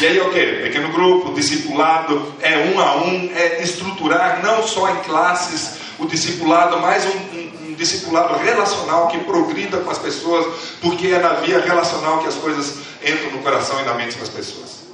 [0.01, 0.45] E aí o que?
[0.63, 6.81] Pequeno grupo, discipulado, é um a um, é estruturar não só em classes o discipulado,
[6.81, 11.61] mas um, um, um discipulado relacional que progrida com as pessoas, porque é na via
[11.61, 14.85] relacional que as coisas entram no coração e na mente das pessoas.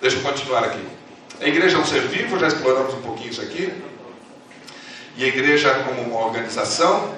[0.00, 0.84] Deixa eu continuar aqui.
[1.40, 3.72] A igreja é um ser vivo, já exploramos um pouquinho isso aqui.
[5.16, 7.14] E a igreja como uma organização,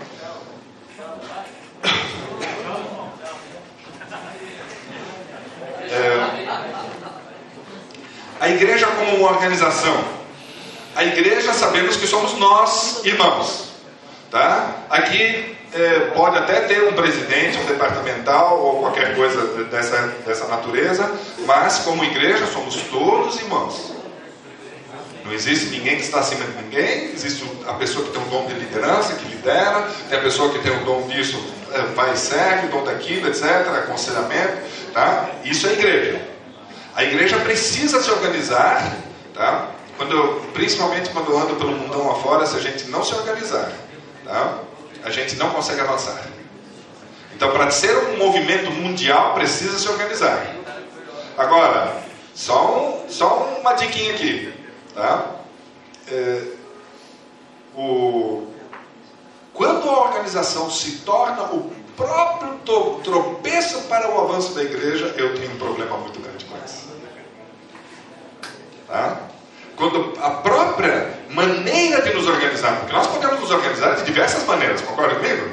[8.42, 10.04] a igreja como uma organização.
[10.96, 13.68] A igreja sabemos que somos nós, irmãos.
[14.32, 14.78] Tá?
[14.90, 21.08] Aqui é, pode até ter um presidente, um departamental ou qualquer coisa dessa, dessa natureza,
[21.46, 23.92] mas como igreja somos todos irmãos.
[25.24, 28.46] Não existe ninguém que está acima de ninguém, existe a pessoa que tem um dom
[28.46, 31.40] de liderança, que lidera, tem a pessoa que tem um dom disso,
[31.72, 33.44] é, vai e serve, o dom daquilo, etc.,
[33.84, 35.30] aconselhamento, tá?
[35.44, 36.31] Isso é igreja.
[36.94, 38.96] A igreja precisa se organizar,
[39.34, 39.70] tá?
[39.96, 43.72] Quando principalmente quando ando pelo mundão afora, se a gente não se organizar,
[44.24, 44.58] tá?
[45.04, 46.22] a gente não consegue avançar.
[47.34, 50.54] Então, para ser um movimento mundial, precisa se organizar.
[51.36, 52.02] Agora,
[52.34, 54.52] só, um, só uma diquinha aqui.
[54.94, 55.26] Tá?
[56.10, 56.42] É,
[57.74, 58.46] o,
[59.52, 62.58] quando a organização se torna o próprio
[63.02, 66.31] tropeço para o avanço da igreja, eu tenho um problema muito grande.
[68.92, 69.16] Tá?
[69.74, 74.82] Quando a própria maneira de nos organizar, porque nós podemos nos organizar de diversas maneiras,
[74.82, 75.48] concorda comigo?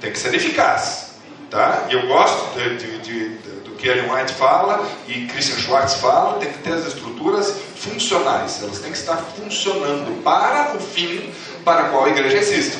[0.00, 1.12] Tem que ser eficaz.
[1.48, 1.84] Tá?
[1.88, 6.58] Eu gosto de, de, de, que Ellen White fala e Christian Schwartz fala, tem que
[6.58, 11.32] ter as estruturas funcionais, elas têm que estar funcionando para o fim
[11.64, 12.78] para qual a igreja existe.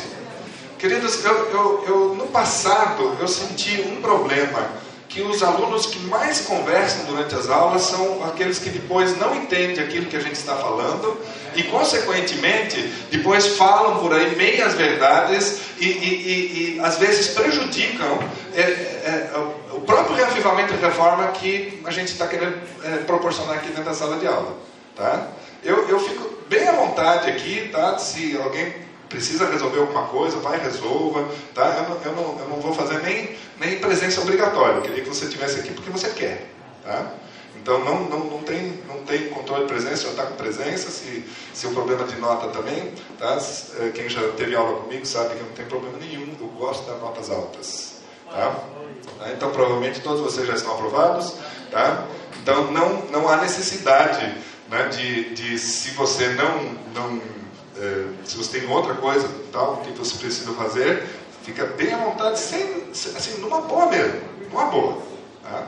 [0.81, 4.66] Queridos, eu, eu, eu no passado eu senti um problema
[5.16, 9.83] que os alunos que mais conversam durante as aulas são aqueles que depois não entendem
[9.83, 11.18] aquilo que a gente está falando
[11.55, 12.76] e, consequentemente,
[13.11, 18.18] depois falam por aí meias verdades e, e, e, e às vezes prejudicam
[18.55, 19.31] é, é,
[19.72, 23.94] o próprio reavivamento e reforma que a gente está querendo é, proporcionar aqui dentro da
[23.94, 24.55] sala de aula.
[24.94, 25.29] Tá?
[25.64, 27.96] Eu, eu fico bem à vontade aqui, tá?
[27.96, 28.70] se alguém
[29.09, 31.77] precisa resolver alguma coisa, vai resolva, tá?
[31.79, 35.09] Eu não, eu não, eu não vou fazer nem, nem presença obrigatória, eu queria que
[35.09, 36.51] você estivesse aqui porque você quer,
[36.85, 37.12] tá?
[37.57, 41.25] Então não, não, não, tem, não tem controle de presença, já está com presença, se,
[41.53, 43.38] se o problema de nota também, tá?
[43.81, 47.01] É, quem já teve aula comigo sabe que não tem problema nenhum, eu gosto das
[47.01, 47.97] notas altas.
[48.31, 48.55] Tá?
[49.19, 49.33] tá?
[49.33, 51.35] Então provavelmente todos vocês já estão aprovados.
[51.71, 52.07] Tá?
[52.40, 54.35] Então não, não há necessidade
[54.69, 56.62] né, de, de se você não,
[56.95, 57.21] não
[57.79, 61.05] é, se você tem outra coisa tal que você precisa fazer,
[61.43, 65.03] fica bem à vontade, sem, assim, numa boa mesmo, numa boa.
[65.43, 65.67] Tá?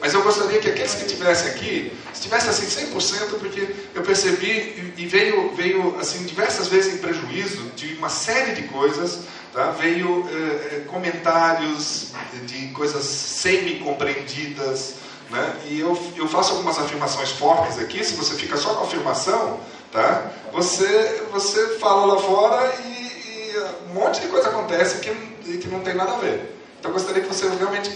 [0.00, 5.06] Mas eu gostaria que aqueles que estivessem aqui estivessem assim 100%, porque eu percebi e
[5.06, 9.20] veio, veio assim diversas vezes em prejuízo de uma série de coisas,
[9.52, 9.70] tá?
[9.70, 12.12] veio eh, comentários
[12.44, 14.94] de coisas semi-compreendidas,
[15.30, 15.56] né?
[15.66, 19.60] e eu, eu faço algumas afirmações fortes aqui, se você fica só com a afirmação,
[19.92, 20.30] tá?
[20.52, 25.10] você, você fala lá fora e, e um monte de coisa acontece que,
[25.58, 26.56] que não tem nada a ver.
[26.78, 27.90] Então eu gostaria que você realmente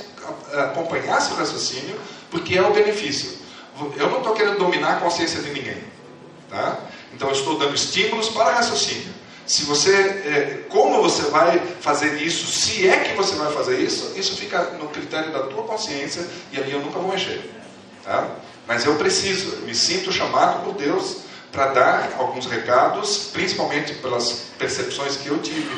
[0.53, 1.99] acompanhasse o raciocínio,
[2.31, 3.39] porque é o benefício.
[3.97, 5.83] Eu não estou querendo dominar a consciência de ninguém.
[6.49, 6.79] Tá?
[7.15, 9.21] Então eu estou dando estímulos para raciocínio.
[9.47, 14.13] Se você, é, como você vai fazer isso, se é que você vai fazer isso,
[14.17, 17.51] isso fica no critério da tua consciência e ali eu nunca vou mexer.
[18.05, 18.29] Tá?
[18.67, 24.47] Mas eu preciso, eu me sinto chamado por Deus para dar alguns recados, principalmente pelas
[24.59, 25.71] percepções que eu tive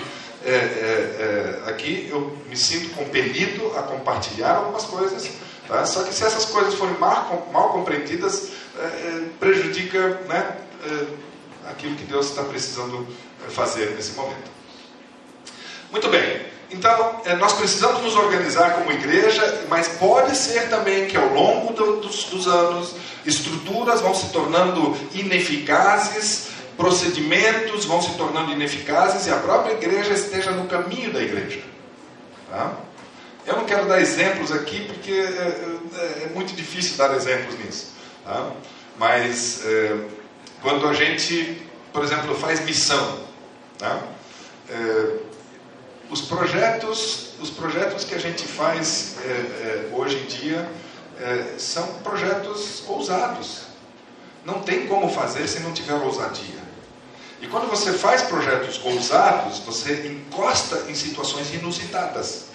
[0.44, 5.30] é, é, é, aqui eu me sinto compelido a compartilhar algumas coisas,
[5.68, 5.86] tá?
[5.86, 11.94] só que se essas coisas forem mal, mal compreendidas, é, é, prejudica né, é, aquilo
[11.94, 13.06] que Deus está precisando
[13.50, 14.50] fazer nesse momento.
[15.92, 16.40] Muito bem,
[16.72, 21.96] então nós precisamos nos organizar como igreja, mas pode ser também que ao longo do,
[22.00, 29.36] dos, dos anos estruturas vão se tornando ineficazes procedimentos vão se tornando ineficazes e a
[29.36, 31.60] própria igreja esteja no caminho da igreja.
[32.50, 32.76] Tá?
[33.46, 37.92] Eu não quero dar exemplos aqui porque é, é, é muito difícil dar exemplos nisso.
[38.24, 38.50] Tá?
[38.98, 39.96] Mas é,
[40.60, 43.20] quando a gente, por exemplo, faz missão,
[43.78, 44.00] tá?
[44.68, 45.16] É,
[46.12, 50.68] os projetos, os projetos que a gente faz é, é, hoje em dia
[51.56, 53.62] são projetos ousados.
[54.44, 56.60] Não tem como fazer se não tiver ousadia.
[57.40, 62.46] E quando você faz projetos ousados, você encosta em situações inusitadas.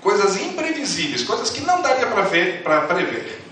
[0.00, 3.42] Coisas imprevisíveis, coisas que não daria para prever.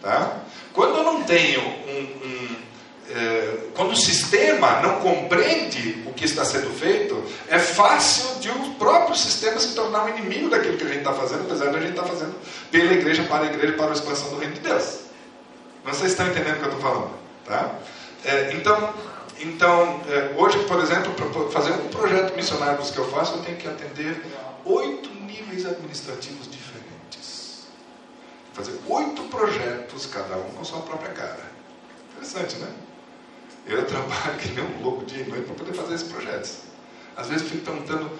[0.00, 0.38] Tá?
[0.72, 2.63] Quando eu não tenho um, um é,
[3.74, 9.16] quando o sistema não compreende o que está sendo feito, é fácil de o próprio
[9.16, 11.90] sistema se tornar um inimigo daquilo que a gente está fazendo, apesar de a gente
[11.90, 12.34] estar tá fazendo
[12.70, 15.00] pela igreja, para a igreja, para a expansão do reino de Deus.
[15.84, 17.10] Vocês estão entendendo o que eu estou falando?
[17.44, 17.74] Tá?
[18.24, 18.94] É, então,
[19.38, 23.58] então, é, hoje, por exemplo, para fazer um projeto missionário que eu faço, eu tenho
[23.58, 24.24] que atender
[24.64, 27.66] oito níveis administrativos diferentes.
[28.54, 31.52] Fazer oito projetos, cada um com sua própria cara.
[32.12, 32.68] Interessante, né?
[33.66, 36.58] Eu trabalho que nem um louco dia e noite para poder fazer esses projetos.
[37.16, 38.10] Às vezes fico perguntando,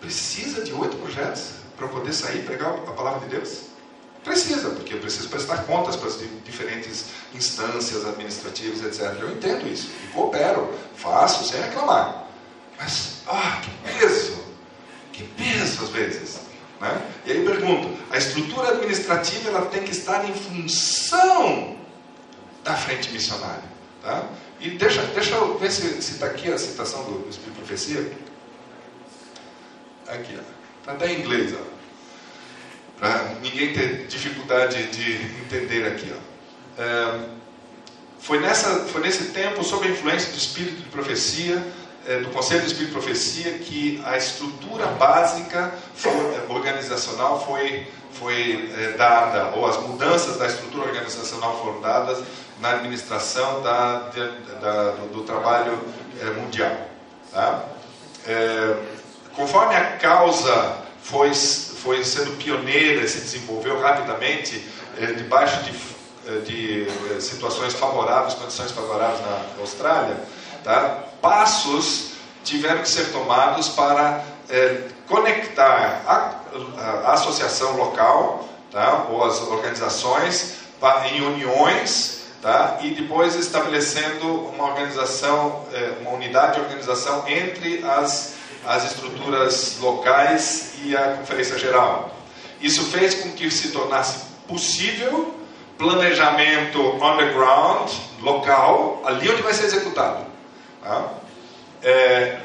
[0.00, 3.72] precisa de oito projetos para poder sair e pregar a palavra de Deus?
[4.22, 9.20] Precisa, porque eu preciso prestar contas para as diferentes instâncias administrativas, etc.
[9.20, 12.28] Eu entendo isso e coopero, faço sem reclamar.
[12.78, 14.40] Mas, ah, que peso!
[15.12, 16.40] Que peso às vezes!
[16.80, 17.02] Né?
[17.26, 21.76] E aí pergunto: a estrutura administrativa ela tem que estar em função
[22.62, 23.72] da frente missionária.
[24.02, 24.24] Tá?
[24.62, 28.12] E deixa, deixa eu ver se está aqui a citação do, do Espírito Profecia.
[30.06, 30.38] Aqui,
[30.78, 31.52] está até em inglês.
[32.96, 36.14] Para ninguém ter dificuldade de entender aqui.
[36.14, 36.80] Ó.
[36.80, 37.28] É,
[38.20, 41.60] foi, nessa, foi nesse tempo, sob a influência do Espírito de Profecia,
[42.06, 48.72] é, do Conselho do Espírito de Profecia, que a estrutura básica é, organizacional foi, foi
[48.78, 52.22] é, dada, ou as mudanças da estrutura organizacional foram dadas
[52.62, 54.10] na administração da,
[54.60, 55.76] da, do, do, trabalho
[56.20, 56.76] é, mundial.
[57.32, 57.64] Tá?
[58.24, 58.76] É,
[59.34, 64.64] conforme a causa foi foi sendo pioneira, se desenvolveu rapidamente,
[64.96, 70.16] eh, debaixo de, de situações favoráveis, condições favoráveis na Austrália,
[70.62, 71.02] tá?
[71.20, 72.12] passos
[72.44, 74.22] tiveram que ser tomados para
[75.08, 79.06] conectar a, a, a, associação local, tá?
[79.10, 80.58] ou as organizações,
[81.10, 82.80] em uniões, tá?
[82.82, 85.64] e depois estabelecendo uma organização,
[86.00, 92.14] uma unidade de organização entre as as estruturas locais e a Conferência Geral.
[92.60, 95.34] Isso fez com que se tornasse possível
[95.76, 100.24] planejamento on the ground, local, ali onde vai ser executado.
[100.80, 101.12] Tá?
[101.82, 102.38] É,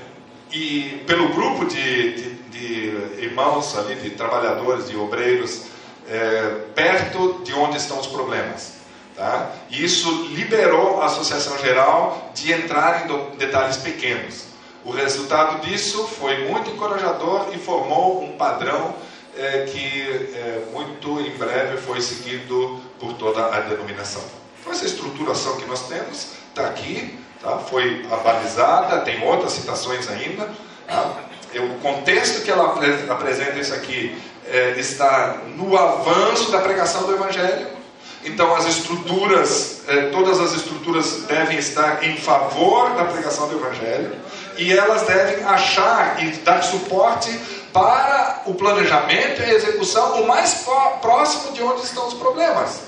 [0.51, 5.65] e pelo grupo de, de, de, irmãos ali, de trabalhadores, de obreiros,
[6.09, 8.76] é, perto de onde estão os problemas.
[9.17, 9.51] Tá?
[9.71, 14.45] E isso liberou a Associação Geral de entrar em detalhes pequenos.
[14.85, 18.93] O resultado disso foi muito encorajador e formou um padrão
[19.35, 24.21] é, que é, muito em breve foi seguido por toda a denominação.
[24.61, 27.57] Então, essa estruturação que nós temos está aqui, tá?
[27.57, 30.47] foi abalizada, tem outras citações ainda.
[30.87, 31.23] Tá?
[31.55, 32.77] o contexto que ela
[33.09, 34.15] apresenta isso aqui
[34.45, 37.76] é, está no avanço da pregação do Evangelho.
[38.23, 44.15] Então, as estruturas, é, todas as estruturas devem estar em favor da pregação do Evangelho
[44.57, 47.31] e elas devem achar e dar suporte
[47.71, 50.65] para o planejamento e a execução o mais
[51.01, 52.81] próximo de onde estão os problemas.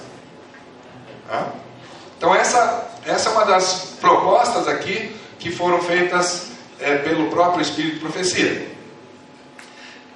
[2.17, 6.47] Então, essa, essa é uma das propostas aqui que foram feitas
[6.79, 8.67] é, pelo próprio Espírito de Profecia.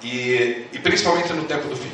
[0.02, 1.90] E, e principalmente no tempo do fim.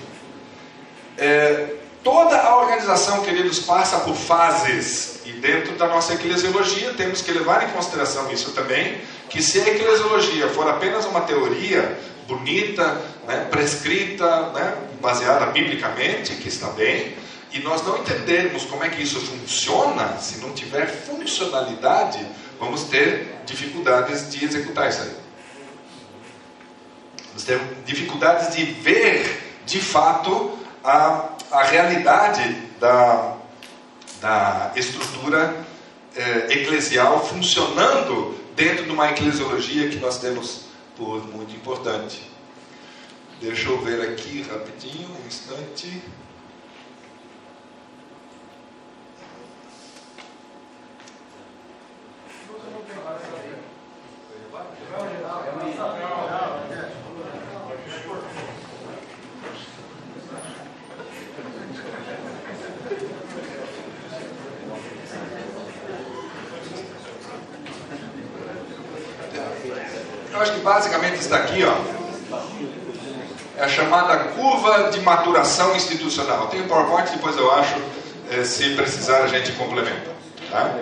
[1.17, 5.21] É, toda a organização, queridos, passa por fases.
[5.25, 9.69] E dentro da nossa eclesiologia temos que levar em consideração isso também, que se a
[9.69, 17.17] eclesiologia for apenas uma teoria bonita, né, prescrita, né, baseada biblicamente, que está bem,
[17.53, 22.25] e nós não entendermos como é que isso funciona, se não tiver funcionalidade,
[22.59, 25.17] vamos ter dificuldades de executar isso aí.
[27.29, 33.37] Vamos ter dificuldades de ver de fato a, a realidade da,
[34.21, 35.67] da estrutura
[36.15, 42.31] eh, eclesial funcionando dentro de uma eclesiologia que nós temos por muito importante.
[43.41, 46.03] Deixa eu ver aqui rapidinho, um instante.
[70.33, 71.75] Eu acho que basicamente está aqui, ó.
[73.57, 76.49] É a chamada curva de maturação institucional.
[76.49, 77.77] Tem o PowerPoint, depois eu acho,
[78.31, 80.11] eh, se precisar a gente complementa.
[80.51, 80.75] Tá?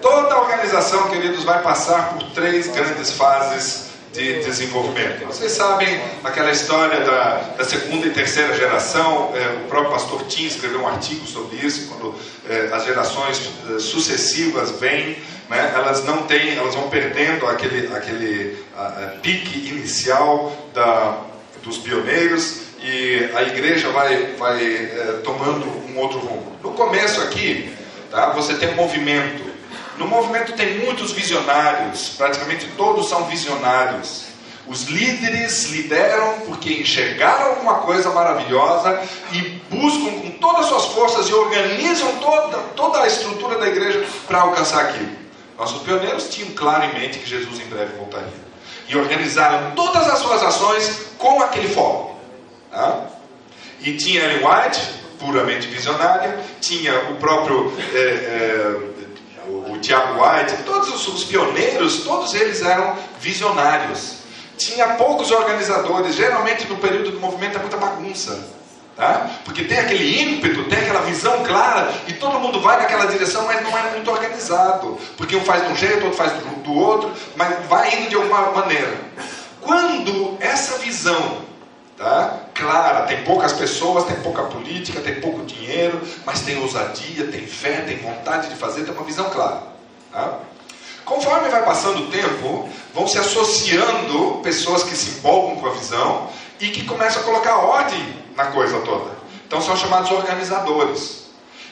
[0.00, 3.85] Toda organização, queridos, vai passar por três grandes fases
[4.16, 5.26] de desenvolvimento.
[5.26, 10.46] Vocês sabem aquela história da, da segunda e terceira geração, é, o próprio pastor Tim
[10.46, 12.14] escreveu um artigo sobre isso, quando
[12.48, 15.18] é, as gerações é, sucessivas vêm,
[15.50, 21.18] né, elas não têm, elas vão perdendo aquele, aquele a, a pique inicial da,
[21.62, 26.56] dos pioneiros e a igreja vai, vai é, tomando um outro rumo.
[26.62, 27.70] No começo aqui,
[28.10, 29.55] tá, você tem um movimento
[29.98, 34.26] no movimento tem muitos visionários, praticamente todos são visionários.
[34.66, 39.00] Os líderes lideram porque enxergaram alguma coisa maravilhosa
[39.32, 39.40] e
[39.70, 44.40] buscam com todas as suas forças e organizam toda, toda a estrutura da igreja para
[44.40, 45.12] alcançar aquilo.
[45.56, 48.46] Nossos pioneiros tinham claro em mente que Jesus em breve voltaria.
[48.88, 52.18] E organizaram todas as suas ações com aquele foco.
[52.70, 53.06] Tá?
[53.80, 54.80] E tinha Ellen White,
[55.18, 57.72] puramente visionária, tinha o próprio.
[57.94, 58.95] É, é,
[59.76, 64.16] o Tiago White, todos os, os pioneiros, todos eles eram visionários.
[64.56, 68.56] Tinha poucos organizadores, geralmente no período do movimento é muita bagunça.
[68.96, 69.28] Tá?
[69.44, 73.62] Porque tem aquele ímpeto, tem aquela visão clara e todo mundo vai naquela direção, mas
[73.62, 74.98] não é muito organizado.
[75.18, 78.52] Porque um faz de um jeito, outro faz do, outro, mas vai indo de alguma
[78.52, 78.98] maneira.
[79.60, 81.42] Quando essa visão
[81.96, 82.40] Tá?
[82.54, 87.80] Clara, tem poucas pessoas, tem pouca política, tem pouco dinheiro, mas tem ousadia, tem fé,
[87.82, 89.62] tem vontade de fazer, tem uma visão clara.
[90.12, 90.38] Tá?
[91.06, 96.28] Conforme vai passando o tempo, vão se associando pessoas que se empolgam com a visão
[96.60, 99.12] e que começam a colocar ordem na coisa toda.
[99.46, 101.26] Então são chamados organizadores.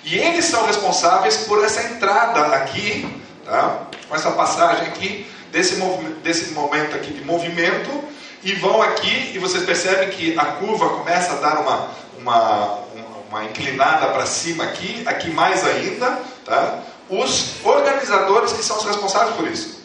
[0.04, 3.82] E eles são responsáveis por essa entrada aqui, tá?
[4.10, 5.76] essa passagem aqui, desse,
[6.22, 8.13] desse momento aqui de movimento
[8.44, 12.78] e vão aqui e vocês percebem que a curva começa a dar uma, uma,
[13.30, 16.80] uma inclinada para cima aqui, aqui mais ainda, tá?
[17.08, 19.82] Os organizadores que são os responsáveis por isso.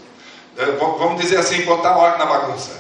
[0.57, 2.72] É, vamos dizer assim, botar ordem na bagunça.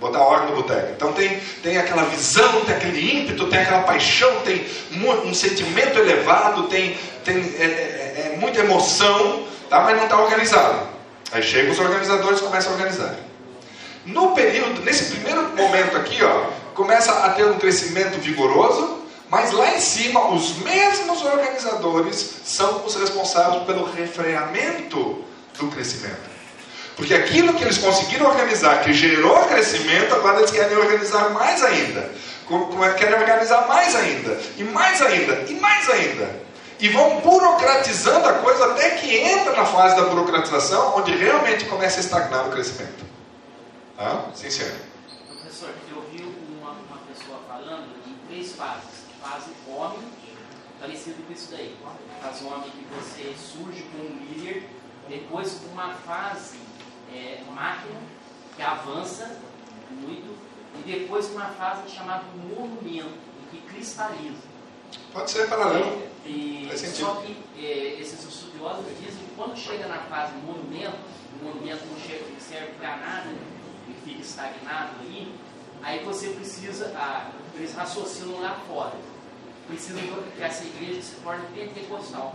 [0.00, 0.92] Botar ordem no boteco.
[0.96, 6.64] Então tem, tem aquela visão, tem aquele ímpeto, tem aquela paixão, tem um, sentimento elevado,
[6.64, 9.80] tem, tem é, é, é muita emoção, tá?
[9.80, 10.88] mas não está organizado.
[11.30, 13.14] Aí chegam os organizadores e começam a organizar.
[14.04, 19.74] No período, nesse primeiro momento aqui, ó, começa a ter um crescimento vigoroso, mas lá
[19.74, 25.24] em cima, os mesmos organizadores são os responsáveis pelo refreamento
[25.58, 26.32] do crescimento.
[26.96, 32.10] Porque aquilo que eles conseguiram organizar, que gerou crescimento, agora eles querem organizar mais ainda.
[32.98, 36.42] Querem organizar mais ainda, e mais ainda, e mais ainda.
[36.78, 41.98] E vão burocratizando a coisa até que entra na fase da burocratização, onde realmente começa
[41.98, 43.11] a estagnar o crescimento.
[44.34, 44.72] Sim, senhor.
[45.28, 46.24] Professor, eu ouvi
[46.58, 49.04] uma, uma pessoa falando em três fases.
[49.20, 50.00] Fase homem,
[50.80, 51.76] parecido com isso daí.
[52.20, 54.68] Fase homem que você surge como um líder,
[55.08, 56.58] depois uma fase
[57.14, 58.00] é, máquina
[58.56, 59.38] que avança
[59.92, 60.36] muito,
[60.80, 63.14] e depois uma fase chamada monumento,
[63.52, 64.42] que cristaliza.
[65.12, 66.02] Pode ser paralelo.
[66.26, 67.06] E, Faz sentido.
[67.06, 70.96] só que é, esses estudiosos dizem que quando chega na fase monumento,
[71.40, 73.30] o monumento não chega, não serve para nada
[73.92, 75.32] e fica estagnado aí,
[75.82, 78.92] aí você precisa, ah, eles raciocinam lá fora.
[79.68, 82.34] Precisa que essa igreja se torne pentecostal.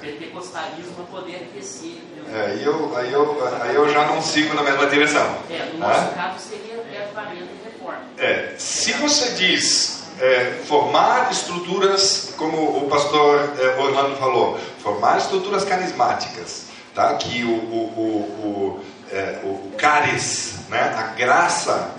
[0.00, 1.92] Pentecostalismo para poder aquecer.
[1.92, 2.36] entendeu?
[2.36, 5.38] É, aí, eu, aí, eu, aí eu já não sigo na mesma direção.
[5.50, 8.02] É, no nosso caso seria avivamento e reforma.
[8.18, 15.64] É, se você diz é, formar estruturas, como o pastor é, Orlando falou, formar estruturas
[15.64, 17.14] carismáticas, tá?
[17.14, 20.80] que o, o, o, o, é, o caris, né?
[20.96, 21.94] a graça,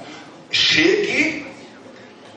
[0.51, 1.47] chegue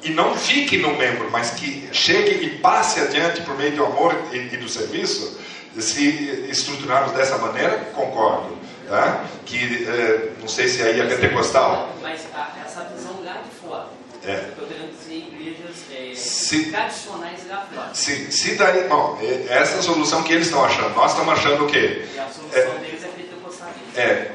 [0.03, 4.15] e não fique no membro, mas que chegue e passe adiante por meio do amor
[4.33, 5.41] e, e do serviço,
[5.79, 8.59] se estruturarmos dessa maneira, concordo.
[8.89, 9.25] Tá?
[9.47, 11.95] Que é, não sei se aí é pentecostal.
[12.03, 13.87] Mas a- essa visão lá de fora.
[14.27, 14.35] É.
[14.35, 17.95] Eu estou querendo dizer igrejas é, Se- tradicionais lá fora.
[17.95, 20.95] Se, se daí, bom, é- essa é a solução que eles estão achando.
[20.95, 22.05] Nós estamos achando o quê?
[22.15, 23.87] E a solução deles é pentecostalismo.
[23.97, 24.31] É,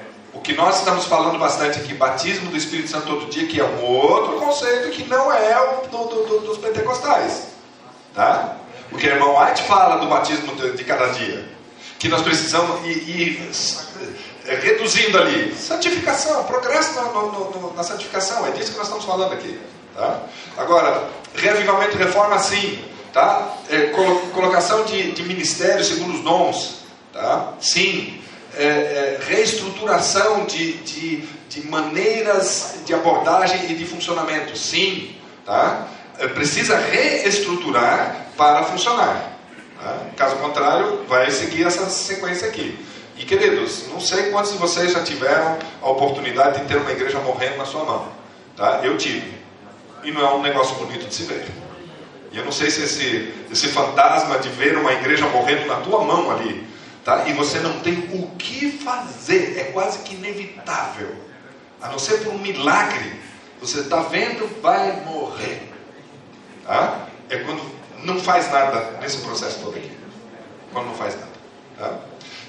[0.48, 3.84] que nós estamos falando bastante aqui, batismo do Espírito Santo todo dia, que é um
[3.84, 7.48] outro conceito que não é o do- do- do- dos pentecostais.
[8.16, 8.56] Tá?
[8.90, 11.46] O que o irmão White fala do batismo de, cada dia.
[12.00, 13.52] Que nós precisamos ir, ir,
[14.46, 15.54] é, reduzindo ali.
[15.54, 19.60] Santificação, progresso na, na santificação, é disso que nós estamos falando aqui.
[19.98, 20.22] Tá?
[20.58, 22.82] Agora, reavivamento e reforma, sim.
[23.12, 23.54] Tá?
[23.70, 26.84] É, colo- colocação de, de ministério segundo os dons.
[27.12, 27.52] Tá?
[27.60, 28.22] Sim.
[28.58, 31.18] É, é, reestruturação de, de,
[31.50, 34.58] de maneiras de abordagem e de funcionamento.
[34.58, 35.16] Sim.
[35.46, 35.88] Tá?
[36.18, 39.34] É, precisa reestruturar para funcionar.
[39.80, 39.98] Tá?
[40.16, 42.78] Caso contrário, vai seguir essa sequência aqui.
[43.18, 47.20] E queridos, não sei quantos de vocês já tiveram a oportunidade de ter uma igreja
[47.20, 48.10] morrendo na sua mão.
[48.56, 48.82] Tá?
[48.84, 49.34] Eu tive.
[50.04, 51.46] E não é um negócio bonito de se ver.
[52.32, 56.04] E eu não sei se esse, esse fantasma de ver uma igreja morrendo na tua
[56.04, 56.68] mão ali,
[57.08, 57.24] tá?
[57.26, 61.16] e você não tem o que fazer, é quase que inevitável.
[61.82, 63.14] A não ser por um milagre,
[63.62, 65.72] você está vendo, vai morrer.
[66.66, 67.08] Tá?
[67.30, 67.62] É quando
[68.04, 69.90] não faz nada nesse processo todo aqui.
[70.74, 71.32] Quando não faz nada.
[71.80, 71.98] Tá?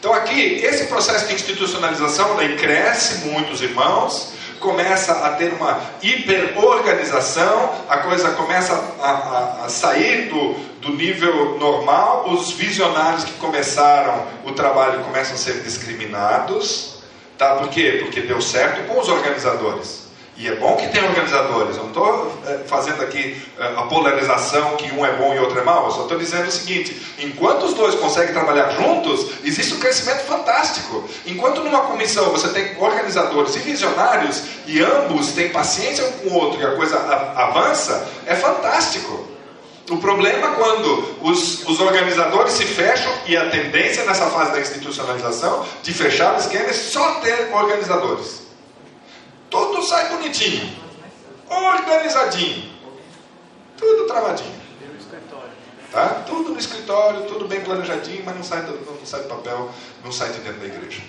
[0.00, 7.72] Então aqui, esse processo de institucionalização daí cresce muitos irmãos, começa a ter uma hiperorganização,
[7.88, 14.26] a coisa começa a, a- a sair do, do nível normal, os visionários que começaram
[14.44, 16.98] o trabalho começam a ser discriminados,
[17.36, 17.54] tá?
[17.56, 17.98] Por quê?
[18.02, 20.07] Porque deu certo com os organizadores.
[20.38, 22.32] E é bom que tem organizadores, eu não estou
[22.68, 26.02] fazendo aqui eh, a polarização que um é bom e outro é mau, eu só
[26.02, 31.02] estou dizendo o seguinte: enquanto os dois conseguem trabalhar juntos, existe um crescimento fantástico.
[31.26, 36.34] Enquanto numa comissão você tem organizadores e visionários, e ambos têm paciência um com o
[36.34, 36.96] outro e a coisa
[37.34, 39.26] avança, é fantástico.
[39.90, 44.60] O problema é quando os, os organizadores se fecham e a tendência nessa fase da
[44.60, 48.47] institucionalização de fechar o esquema é só ter organizadores.
[49.50, 50.70] Tudo sai bonitinho,
[51.48, 52.70] organizadinho,
[53.76, 54.58] tudo travadinho.
[55.90, 56.22] Tá?
[56.26, 59.70] Tudo no escritório, tudo bem planejadinho, mas não sai, do, não sai do papel,
[60.04, 61.00] não sai de dentro da igreja.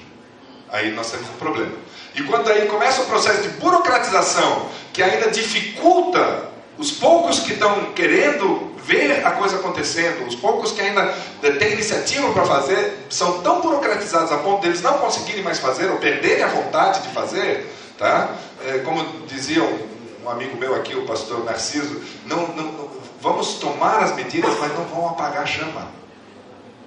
[0.69, 1.73] Aí nós temos um problema.
[2.15, 7.91] E quando aí começa o processo de burocratização, que ainda dificulta os poucos que estão
[7.93, 11.13] querendo ver a coisa acontecendo, os poucos que ainda
[11.59, 15.97] têm iniciativa para fazer, são tão burocratizados a ponto deles não conseguirem mais fazer ou
[15.97, 17.69] perderem a vontade de fazer,
[17.99, 18.33] tá?
[18.65, 19.87] Eh, como dizia um,
[20.23, 22.89] um amigo meu aqui, o pastor Narciso, não, não,
[23.21, 25.87] vamos tomar as medidas, mas não vão apagar a chama.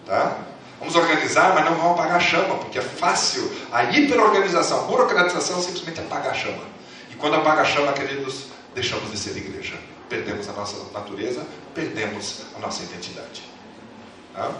[0.07, 0.39] Tá?
[0.81, 3.53] Vamos organizar, mas não vamos apagar a chama, porque é fácil.
[3.71, 6.65] A hiperorganização, a burocratização simplesmente apaga a chama.
[7.11, 9.75] E quando apaga a chama, queridos, deixamos de ser igreja.
[10.09, 13.43] Perdemos a nossa natureza, perdemos a nossa identidade.
[14.35, 14.51] Tá?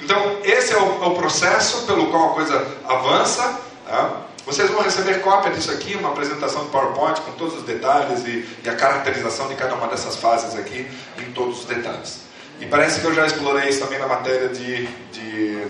[0.00, 3.60] Então, esse é o, é o processo pelo qual a coisa avança.
[3.86, 4.24] tá?
[4.46, 8.46] Vocês vão receber cópia disso aqui, uma apresentação de PowerPoint com todos os detalhes e,
[8.62, 10.86] e a caracterização de cada uma dessas fases aqui,
[11.18, 12.20] em todos os detalhes.
[12.60, 15.66] E parece que eu já explorei isso também na matéria de, de,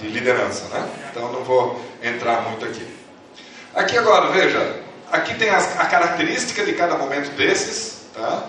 [0.00, 0.88] de liderança, né?
[1.10, 2.86] Então não vou entrar muito aqui.
[3.74, 8.44] Aqui agora, veja, aqui tem as- a característica de cada momento desses, tá?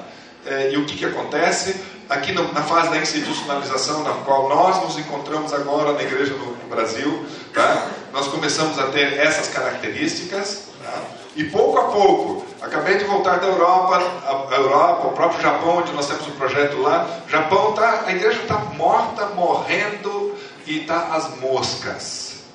[0.46, 1.76] É, e o que, que acontece
[2.08, 6.52] aqui no- na fase da institucionalização na qual nós nos encontramos agora na igreja no,
[6.56, 7.88] no Brasil, tá?
[8.16, 11.04] Nós começamos a ter essas características, tá?
[11.36, 15.92] E pouco a pouco, acabei de voltar da Europa, a, Europa, o próprio Japão, onde
[15.92, 17.06] nós temos um projeto lá.
[17.28, 20.34] Japão tá, a igreja está morta, morrendo
[20.66, 22.46] e está às moscas.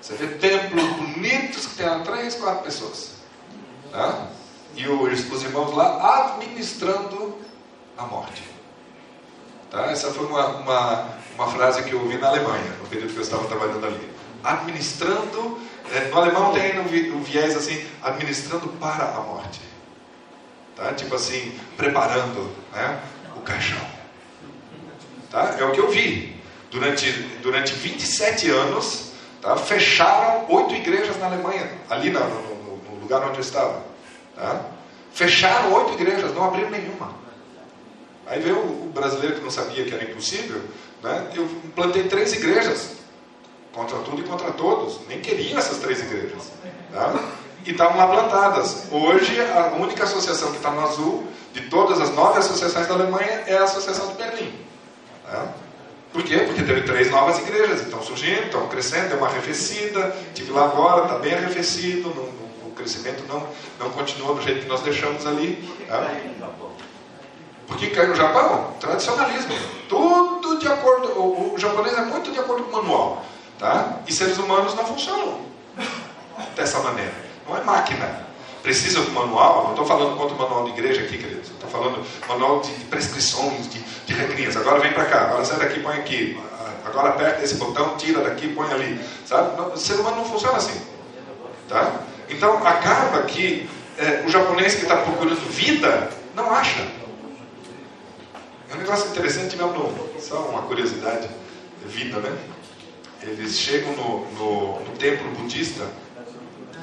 [0.00, 3.10] Você vê templos bonitos que tem três, quatro pessoas.
[3.90, 4.28] Tá?
[4.76, 7.36] e os, os irmãos lá administrando
[7.98, 8.42] a morte.
[9.68, 9.86] Tá?
[9.86, 13.22] Essa foi uma, uma, uma frase que eu ouvi na Alemanha, no período que eu
[13.22, 14.11] estava trabalhando ali.
[14.42, 15.58] Administrando,
[15.92, 19.60] é, no alemão tem o viés assim, administrando para a morte.
[20.76, 20.92] Tá?
[20.94, 23.00] Tipo assim, preparando né,
[23.36, 23.80] o caixão.
[25.30, 25.56] Tá?
[25.58, 26.40] É o que eu vi.
[26.70, 27.12] Durante,
[27.42, 29.12] durante 27 anos,
[29.42, 29.56] tá?
[29.56, 33.84] fecharam oito igrejas na Alemanha, ali no, no, no lugar onde eu estava.
[34.34, 34.64] Tá?
[35.12, 37.14] Fecharam oito igrejas, não abriram nenhuma.
[38.26, 40.62] Aí veio o brasileiro que não sabia que era impossível,
[41.02, 41.30] né?
[41.34, 42.92] eu plantei três igrejas,
[43.72, 46.50] contra tudo e contra todos, nem queriam essas três igrejas.
[46.92, 47.14] Tá?
[47.64, 48.86] E estavam lá plantadas.
[48.90, 53.44] Hoje, a única associação que está no azul, de todas as nove associações da Alemanha,
[53.46, 54.52] é a Associação de Berlim.
[55.24, 55.48] Tá?
[56.12, 56.38] Por quê?
[56.38, 60.14] Porque teve três novas igrejas, estão surgindo, estão crescendo, deu uma arrefecida.
[60.26, 63.46] Estive lá agora, está bem arrefecido, não, não, o crescimento não,
[63.80, 65.66] não continua do jeito que nós deixamos ali.
[65.88, 66.10] Tá?
[67.66, 68.74] Por que cai no Japão?
[68.78, 69.54] Tradicionalismo.
[69.88, 71.08] Tudo de acordo.
[71.18, 73.24] O, o, japonês é muito de acordo com o manual.
[73.62, 74.00] Tá?
[74.08, 75.40] E seres humanos não funcionam
[76.56, 77.12] dessa maneira.
[77.48, 78.26] Não é máquina.
[78.60, 81.48] Precisa do manual, não estou falando contra o manual de igreja aqui, queridos.
[81.48, 84.56] Estou falando manual de, prescrições, de, de regrinhas.
[84.56, 86.40] Agora vem para cá, agora sai daqui, põe aqui.
[86.84, 89.00] Agora aperta esse botão, tira daqui, põe ali.
[89.24, 89.60] Sabe?
[89.60, 90.80] O ser humano não funciona assim.
[91.68, 92.00] Tá?
[92.28, 96.84] Então acaba que é, o japonês que está procurando vida não acha.
[98.70, 101.30] É um negócio interessante mesmo, só uma curiosidade,
[101.86, 102.36] vida, né?
[103.22, 105.86] Eles chegam no, no, no templo budista,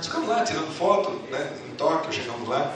[0.02, 1.58] ficamos lá tirando foto, né?
[1.68, 2.74] Em Tóquio, chegamos lá,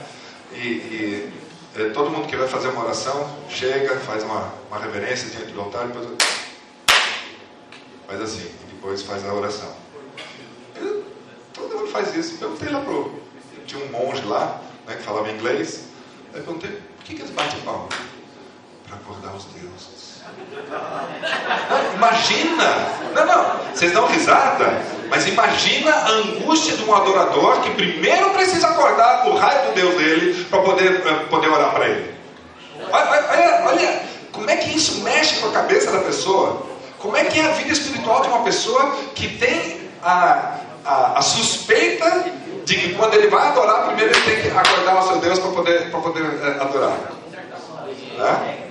[0.52, 1.32] e, e
[1.76, 5.60] é, todo mundo que vai fazer uma oração chega, faz uma, uma reverência diante do
[5.60, 6.08] altar, depois
[8.06, 9.74] faz assim, e depois faz a oração.
[10.76, 11.02] E,
[11.52, 12.36] todo mundo faz isso.
[12.38, 13.24] Perguntei lá pro.
[13.66, 15.84] Tinha um monge lá, né, que falava inglês.
[16.34, 17.88] Aí perguntei, por que, que eles batem palma?
[18.86, 20.03] para acordar os deuses.
[21.94, 22.94] Imagina!
[23.14, 28.68] Não, não, vocês dão risada, mas imagina a angústia de um adorador que primeiro precisa
[28.68, 32.14] acordar o raio do Deus dele para poder, poder orar para ele.
[32.90, 34.02] Olha, olha, olha,
[34.32, 36.66] como é que isso mexe com a cabeça da pessoa?
[36.98, 41.22] Como é que é a vida espiritual de uma pessoa que tem a, a, a
[41.22, 42.24] suspeita
[42.64, 45.50] de que quando ele vai adorar, primeiro ele tem que acordar o seu Deus para
[45.50, 46.96] poder, poder é, adorar?
[48.18, 48.63] Né?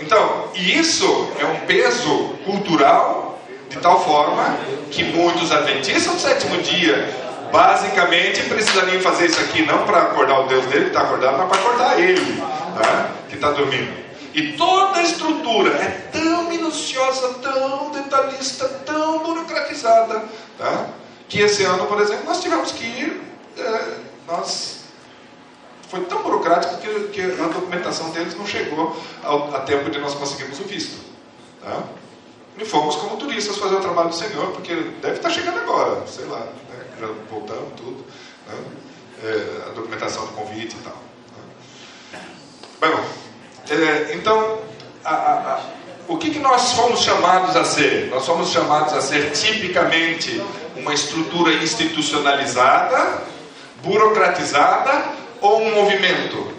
[0.00, 3.38] Então, isso é um peso cultural
[3.68, 4.58] de tal forma
[4.90, 7.08] que muitos adventistas do sétimo dia
[7.52, 11.48] basicamente precisariam fazer isso aqui não para acordar o Deus dele que está acordado, mas
[11.48, 13.10] para acordar ele tá?
[13.28, 13.92] que está dormindo.
[14.32, 20.24] E toda a estrutura é tão minuciosa, tão detalhista, tão burocratizada,
[20.56, 20.86] tá?
[21.28, 23.20] que esse ano, por exemplo, nós tivemos que ir,
[23.58, 23.82] é,
[24.26, 24.79] nós
[25.90, 30.14] foi tão burocrático que, que a documentação deles não chegou ao, a tempo de nós
[30.14, 31.00] conseguirmos o visto.
[31.60, 31.82] Tá?
[32.56, 36.26] E fomos como turistas fazer o trabalho do Senhor, porque deve estar chegando agora, sei
[36.26, 36.84] lá, né?
[37.00, 38.04] já voltamos tudo,
[38.46, 38.54] né?
[39.24, 40.96] é, a documentação do convite e tal.
[42.12, 42.20] Né?
[42.80, 43.04] Bom,
[43.68, 44.60] é, então,
[45.04, 45.60] a, a, a,
[46.06, 48.08] o que, que nós fomos chamados a ser?
[48.10, 50.40] Nós fomos chamados a ser tipicamente
[50.76, 53.24] uma estrutura institucionalizada,
[53.82, 56.52] burocratizada, ou um movimento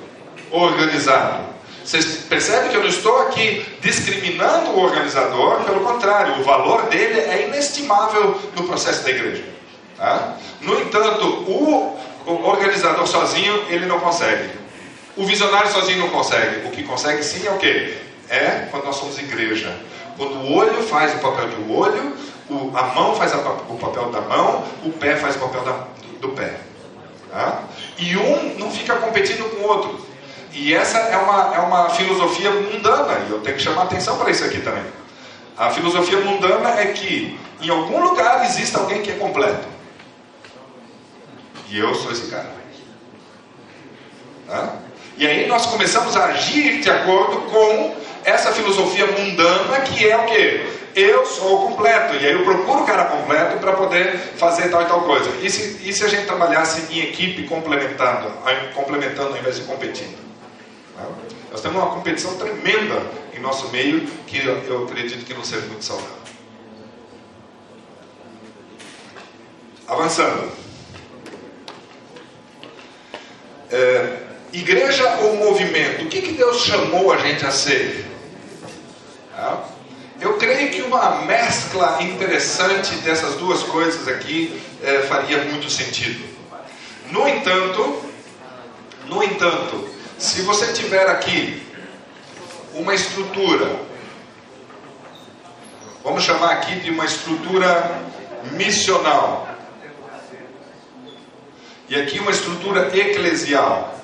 [0.52, 1.52] organizado?
[1.84, 7.20] Vocês percebem que eu não estou aqui discriminando o organizador, pelo contrário, o valor dele
[7.20, 9.44] é inestimável no processo da igreja.
[9.98, 10.38] Tá?
[10.62, 14.50] No entanto, o, organizador sozinho ele não consegue.
[15.18, 16.68] O visionário sozinho não consegue.
[16.68, 17.98] O que consegue sim é o quê?
[18.30, 19.76] É quando nós somos igreja.
[20.18, 22.16] Quando o olho faz o papel de olho,
[22.76, 26.54] a mão faz o papel da mão, o pé faz o papel do, do pé.
[27.32, 27.64] Tá?
[27.98, 30.06] E um não fica competindo com o outro.
[30.52, 34.30] E essa é uma, é uma filosofia mundana, e eu tenho que chamar atenção para
[34.30, 34.84] isso aqui também.
[35.58, 39.66] A filosofia mundana é que em algum lugar existe alguém que é completo.
[41.70, 42.52] E eu sou esse cara.
[44.48, 44.76] Tá?
[45.18, 50.26] E aí nós começamos a agir de acordo com essa filosofia mundana que é o
[50.26, 50.82] que?
[50.96, 52.16] eu sou completo.
[52.16, 55.30] E aí eu procuro o cara completo para poder fazer tal e tal coisa.
[55.42, 58.32] E se, e se a gente trabalhasse em equipe complementando,
[58.74, 60.18] complementando ao invés de competindo?
[60.96, 61.08] Tá?
[61.52, 63.02] Nós temos uma competição tremenda
[63.36, 66.22] em nosso meio que eu, eu acredito que não seja muito saudável.
[69.88, 70.52] Avançando.
[73.70, 74.18] É,
[74.54, 76.04] igreja ou movimento?
[76.04, 78.11] O que, que Deus chamou a gente a ser?
[79.42, 79.64] Tá?
[80.20, 86.24] Eu creio que uma mescla interessante dessas duas coisas aqui é, faria muito sentido.
[87.10, 88.04] No entanto,
[89.08, 91.62] No entanto, se você tiver aqui
[92.76, 93.80] uma estrutura,
[96.04, 98.00] vamos chamar aqui de uma estrutura
[98.52, 99.50] missional,
[101.90, 104.00] e aqui uma estrutura eclesial.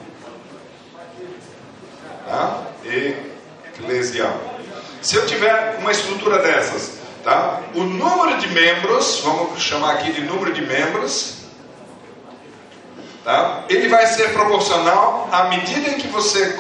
[2.28, 2.64] Tá?
[2.84, 4.57] Eclesial.
[5.08, 7.62] Se eu tiver uma estrutura dessas, tá?
[7.74, 11.46] o número de membros, vamos chamar aqui de número de membros,
[13.24, 13.64] tá?
[13.70, 16.60] ele vai ser proporcional à medida em que você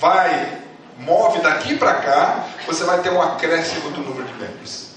[0.00, 0.58] vai,
[1.00, 4.92] move daqui para cá, você vai ter um acréscimo do número de membros.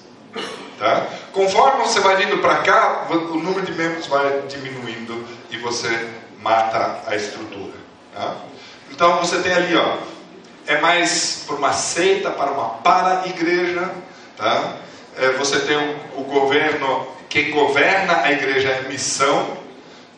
[0.80, 1.06] Tá?
[1.34, 7.02] Conforme você vai vindo para cá, o número de membros vai diminuindo e você mata
[7.06, 7.74] a estrutura.
[8.14, 8.36] Tá?
[8.89, 9.98] Então você tem ali, ó,
[10.68, 13.89] é mais para uma seita, para uma para-igreja.
[14.38, 14.78] Tá?
[15.18, 19.57] É, você tem o, o governo, quem governa a igreja é missão,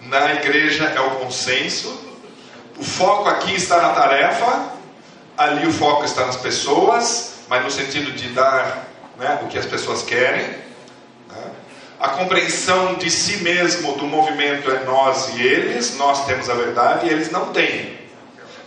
[0.01, 2.05] na igreja é o consenso.
[2.77, 4.71] O foco aqui está na tarefa,
[5.37, 8.87] ali o foco está nas pessoas, mas no sentido de dar
[9.17, 10.47] né, o que as pessoas querem.
[10.47, 11.51] Né?
[11.99, 17.07] A compreensão de si mesmo do movimento é nós e eles, nós temos a verdade
[17.07, 17.97] e eles não têm.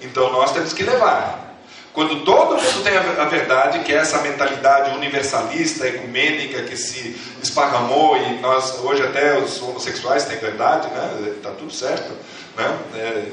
[0.01, 1.50] Então nós temos que levar.
[1.93, 8.16] Quando todo mundo tem a verdade, que é essa mentalidade universalista, ecumênica que se esparramou
[8.16, 11.34] e nós hoje até os homossexuais têm verdade, né?
[11.43, 12.12] Tá tudo certo,
[12.57, 12.78] né?
[12.95, 13.24] É,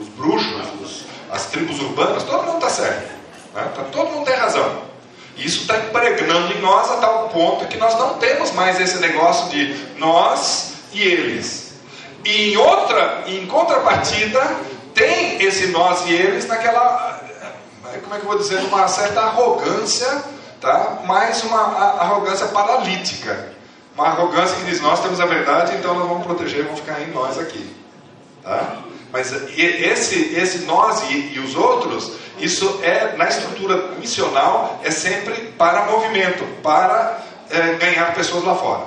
[0.00, 3.12] os bruxos, os, as tribos urbanas, todo mundo está certo,
[3.54, 3.70] né?
[3.74, 4.82] Tá, todo mundo tem razão.
[5.36, 9.50] Isso está impregnando em nós a tal ponto que nós não temos mais esse negócio
[9.50, 11.74] de nós e eles.
[12.24, 14.40] E em outra, em contrapartida,
[14.94, 17.23] tem esse nós e eles naquela
[17.98, 20.24] como é que eu vou dizer, uma certa arrogância,
[20.60, 21.02] tá?
[21.04, 23.52] mas uma arrogância paralítica.
[23.94, 27.12] Uma arrogância que diz, nós temos a verdade, então nós vamos proteger, vamos ficar em
[27.12, 27.74] nós aqui.
[28.42, 28.78] Tá?
[29.12, 35.52] Mas esse, esse nós e, e os outros, isso é, na estrutura missional, é sempre
[35.56, 38.86] para movimento, para é, ganhar pessoas lá fora.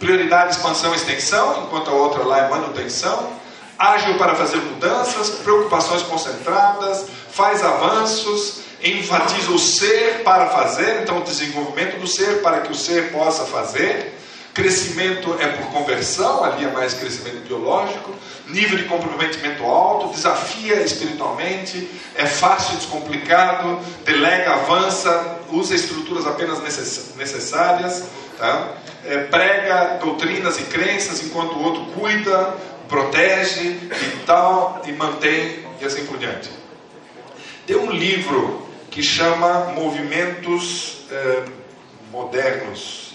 [0.00, 3.30] Prioridade, expansão e extensão, enquanto a outra lá é manutenção.
[3.78, 11.24] Ágil para fazer mudanças, preocupações concentradas, faz avanços, enfatiza o ser para fazer, então o
[11.24, 14.12] desenvolvimento do ser para que o ser possa fazer.
[14.54, 18.14] Crescimento é por conversão, ali é mais crescimento biológico.
[18.46, 26.60] Nível de comprometimento alto, desafia espiritualmente, é fácil, descomplicado, delega, avança, usa estruturas apenas
[27.16, 28.04] necessárias,
[28.38, 28.74] tá?
[29.06, 32.54] é, prega doutrinas e crenças enquanto o outro cuida,
[32.88, 36.63] protege e tal, e mantém e assim por diante.
[37.66, 41.44] Tem um livro que chama Movimentos eh,
[42.10, 43.14] Modernos,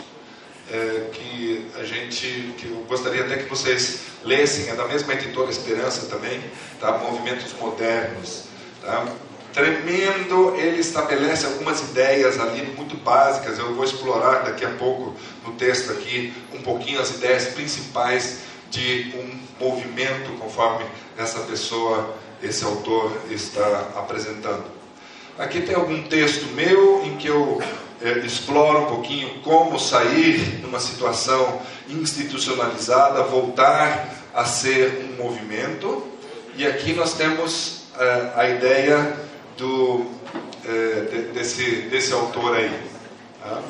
[0.71, 5.51] eh, que a gente, que eu gostaria até que vocês lessem, é da mesma editora
[5.51, 6.41] Esperança também,
[6.79, 6.97] tá?
[6.97, 8.45] Movimentos Modernos,
[8.81, 9.05] tá?
[9.53, 13.59] Tremendo, ele estabelece algumas ideias ali muito básicas.
[13.59, 18.39] Eu vou explorar daqui a pouco no texto aqui um pouquinho as ideias principais
[18.71, 20.85] de um movimento conforme
[21.17, 24.63] essa pessoa esse autor está apresentando.
[25.37, 27.61] Aqui tem algum texto meu em que eu
[28.01, 36.05] é, exploro um pouquinho como sair numa situação institucionalizada, voltar a ser um movimento.
[36.55, 39.17] E aqui nós temos é, a ideia
[39.57, 40.05] do,
[40.65, 42.89] é, de, desse, desse autor aí.
[43.41, 43.61] Tá?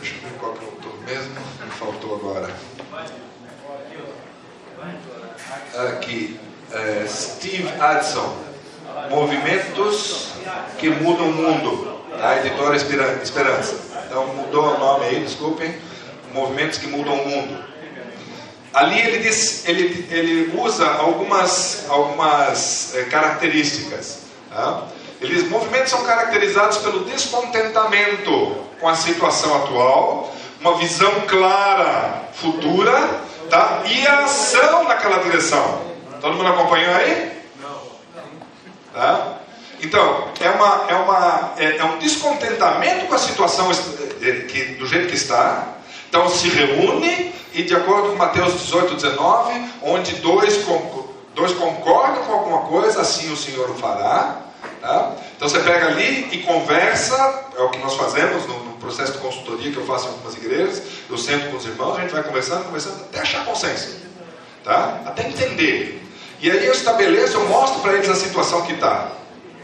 [0.00, 1.34] deixa eu ver qual que é o autor mesmo,
[1.64, 2.48] me faltou agora
[5.88, 6.38] aqui,
[6.72, 8.36] é, Steve Addison,
[9.10, 10.28] Movimentos
[10.78, 13.76] que Mudam o Mundo, da editora Esperança.
[14.06, 15.74] Então mudou o nome aí, desculpem,
[16.32, 17.64] Movimentos que Mudam o Mundo.
[18.72, 24.18] Ali ele, diz, ele, ele usa algumas, algumas é, características.
[24.50, 24.88] Tá?
[25.20, 33.22] Ele diz, movimentos são caracterizados pelo descontentamento com a situação atual, uma visão clara futura
[33.50, 33.82] tá?
[33.86, 35.82] e a ação naquela direção.
[36.20, 37.32] Todo mundo acompanhou aí?
[38.92, 39.38] Tá?
[39.82, 43.68] Então, é, uma, é, uma, é, é um descontentamento com a situação
[44.48, 45.68] que, do jeito que está.
[46.08, 50.64] Então, se reúne e, de acordo com Mateus 18, 19, onde dois,
[51.34, 54.40] dois concordam com alguma coisa, assim o Senhor o fará.
[54.84, 55.16] Tá?
[55.34, 57.16] Então, você pega ali e conversa,
[57.56, 60.82] é o que nós fazemos no, processo de consultoria que eu faço em algumas igrejas,
[61.08, 63.96] eu sento com os irmãos, a gente vai conversando, conversando, até achar consenso,
[64.62, 65.00] tá?
[65.06, 66.06] até entender.
[66.38, 69.10] E aí eu estabeleço, eu mostro para eles a situação que está,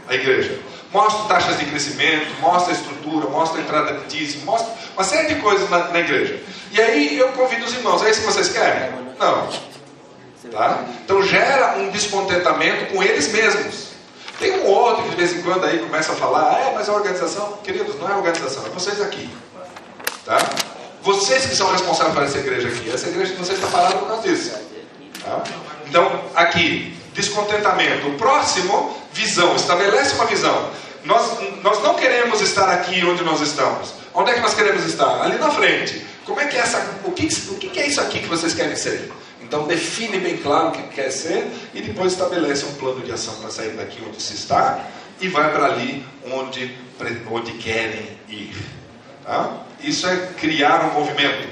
[0.07, 0.59] a igreja.
[0.91, 5.35] Mostro taxas de crescimento, mostro a estrutura, mostro a entrada de dízimo, mostro uma série
[5.35, 6.41] de coisas na, na igreja.
[6.71, 8.89] E aí eu convido os irmãos, é isso que vocês querem?
[9.19, 9.47] Não.
[10.51, 10.83] Tá?
[11.05, 13.90] Então gera um descontentamento com eles mesmos.
[14.41, 16.89] Tem um outro que de vez em quando aí começa a falar, ah, é, mas
[16.89, 19.29] a organização, queridos, não é organização, é vocês aqui.
[20.25, 20.39] Tá?
[21.03, 22.89] Vocês que são responsáveis por essa igreja aqui.
[22.91, 24.51] Essa igreja de vocês está parada por causa disso.
[25.23, 25.43] Tá?
[25.87, 28.07] Então, aqui, descontentamento.
[28.07, 29.55] O próximo, visão.
[29.55, 30.71] Estabelece uma visão.
[31.03, 33.93] Nós, nós não queremos estar aqui onde nós estamos.
[34.11, 35.21] Onde é que nós queremos estar?
[35.21, 36.03] Ali na frente.
[36.25, 36.83] Como é que é essa.
[37.03, 39.11] O que, o que é isso aqui que vocês querem ser?
[39.51, 43.35] Então define bem claro o que quer ser e depois estabelece um plano de ação
[43.35, 44.79] para sair daqui onde se está
[45.19, 46.73] e vai para ali onde,
[47.29, 48.55] onde querem ir.
[49.25, 49.57] Tá?
[49.81, 51.49] Isso é criar um movimento.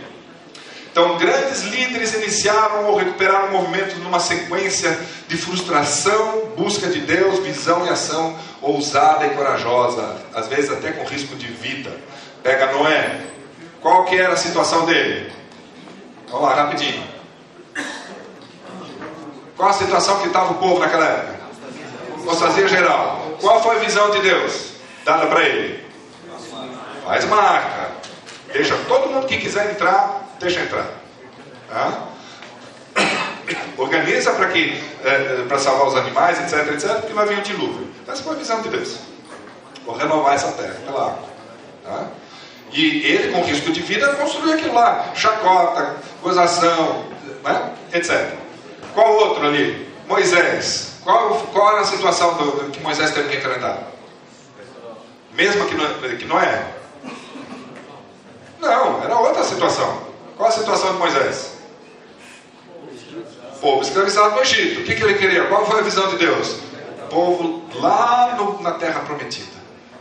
[0.89, 4.97] Então, grandes líderes iniciaram ou recuperaram movimentos numa sequência
[5.27, 11.03] de frustração, busca de Deus, visão e ação ousada e corajosa, às vezes até com
[11.03, 11.91] risco de vida.
[12.41, 13.19] Pega Noé.
[13.81, 15.33] Qual que era a situação dele?
[16.29, 17.18] Vamos lá, rapidinho.
[19.59, 21.39] Qual a situação que estava o povo naquela época?
[22.21, 23.35] Apostasia geral.
[23.41, 24.69] Qual foi a visão de Deus
[25.03, 25.85] dada para ele?
[27.03, 27.91] Faz uma arca.
[28.53, 30.87] Deixa todo mundo que quiser entrar, deixa entrar.
[31.67, 32.07] Tá?
[33.77, 37.89] Organiza para que é, para salvar os animais, etc, etc, porque vai vir o dilúvio.
[38.07, 38.95] Essa foi a visão de Deus.
[39.85, 41.29] Vou renovar essa terra pela água.
[41.83, 42.07] Tá?
[42.71, 47.03] E ele, com risco de vida, construiu aquilo lá: chacota, gozação,
[47.43, 47.73] né?
[47.91, 48.47] etc.
[48.93, 49.87] Qual outro ali?
[50.07, 50.99] Moisés.
[51.03, 53.87] Qual, qual era a situação do, que Moisés teve que enfrentar?
[55.33, 56.65] Mesma que, no, que Noé?
[58.59, 60.09] Não, era outra situação.
[60.35, 61.53] Qual a situação de Moisés?
[63.61, 64.81] Povo escravizado no Egito.
[64.81, 65.45] O que, que ele queria?
[65.45, 66.57] Qual foi a visão de Deus?
[67.09, 69.57] Povo lá no, na terra prometida,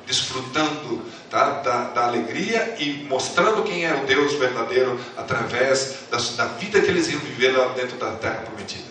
[0.06, 6.80] desfrutando da, da, alegria e mostrando quem é o Deus verdadeiro através da, da vida
[6.80, 8.88] que eles iam viver lá dentro da terra prometida.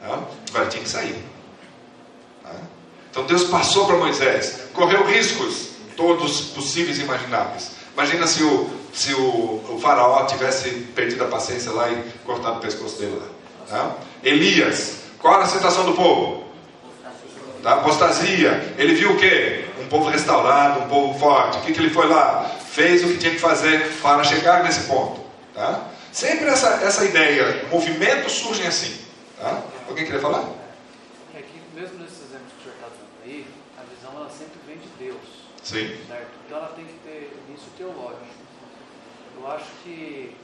[0.00, 0.20] Tá?
[0.50, 1.16] Agora tinha que sair.
[2.42, 2.50] Tá?
[3.10, 7.70] Então Deus passou para Moisés, correu riscos, todos possíveis e imagináveis.
[7.94, 12.60] Imagina se o, se o, o faraó tivesse perdido a paciência lá e cortado o
[12.60, 13.28] pescoço dele lá.
[13.68, 13.96] Tá?
[14.22, 16.45] Elias, qual era a situação do povo?
[17.66, 18.74] Da apostasia.
[18.78, 19.64] Ele viu o quê?
[19.80, 21.58] Um povo restaurado, um povo forte.
[21.58, 22.48] O que, que ele foi lá?
[22.64, 25.20] Fez o que tinha que fazer para chegar nesse ponto.
[25.52, 25.88] Tá?
[26.12, 28.96] Sempre essa, essa ideia, movimentos surgem assim.
[29.36, 29.64] Tá?
[29.88, 30.44] Alguém queria falar?
[31.34, 33.44] É que mesmo nesses exemplos que o senhor está dando aí,
[33.76, 35.26] a visão ela sempre vem de Deus.
[35.64, 35.88] Sim.
[36.06, 36.30] Certo?
[36.46, 38.26] Então ela tem que ter início teológico.
[39.40, 40.36] Eu acho que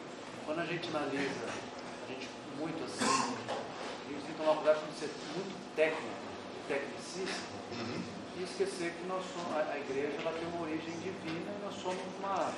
[0.44, 4.92] quando a gente analisa, a gente muito assim, a gente tem que tomar cuidado com
[4.98, 6.21] ser muito técnico,
[6.68, 8.02] tecnicista, uhum.
[8.38, 11.74] e esquecer que nós somos, a, a, igreja ela tem uma origem divina e nós
[11.74, 12.52] somos uma,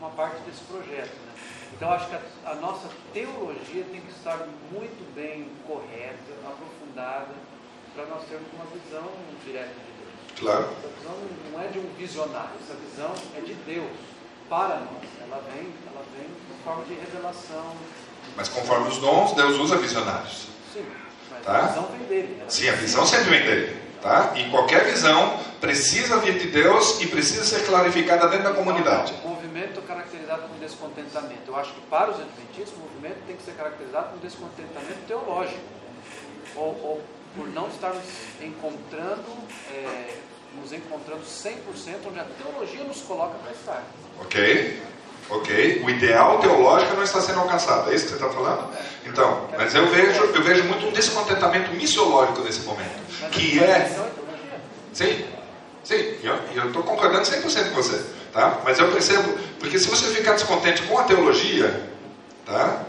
[0.00, 1.14] uma parte desse projeto.
[1.14, 1.34] Né?
[1.74, 7.34] Então acho que a, a nossa teologia tem que estar muito bem correta, aprofundada,
[7.94, 9.08] para nós termos uma visão
[9.44, 10.40] direta de Deus.
[10.40, 10.68] Claro.
[10.78, 11.16] Essa visão
[11.50, 13.90] não é de um visionário, essa visão é de Deus
[14.48, 15.08] para nós.
[15.22, 17.74] Ela vem, ela vem em forma de revelação.
[18.36, 20.48] Mas conforme os dons, Deus usa visionários.
[20.72, 20.84] Sim,
[21.44, 21.58] tá?
[21.58, 22.42] a visão vem dele.
[22.48, 23.76] Sim, a visão sempre vem dele.
[24.02, 24.32] Tá?
[24.36, 29.14] E qualquer visão precisa vir de Deus e precisa ser clarificada dentro da comunidade.
[29.24, 31.42] O movimento caracterizado com descontentamento.
[31.48, 35.60] Eu acho que para os adventistas o movimento tem que ser caracterizado com descontentamento teológico.
[36.54, 37.02] Ou, ou
[37.34, 38.04] por não estarmos
[38.40, 39.24] encontrando,
[39.74, 40.14] é,
[40.60, 41.56] nos encontrando 100%
[42.06, 43.82] onde a teologia nos coloca para estar.
[44.20, 44.82] Ok?
[45.28, 45.82] Ok?
[45.84, 47.90] O ideal teológico não está sendo alcançado.
[47.90, 48.68] É isso que você está falando?
[49.04, 53.00] Então, mas eu vejo, eu vejo muito um descontentamento missiológico nesse momento.
[53.32, 53.88] Que é.
[54.92, 55.24] Sim,
[55.84, 56.16] sim,
[56.54, 58.02] eu estou concordando 100% com você.
[58.32, 58.60] Tá?
[58.64, 61.90] Mas eu percebo, porque se você ficar descontente com a teologia,
[62.44, 62.82] tá?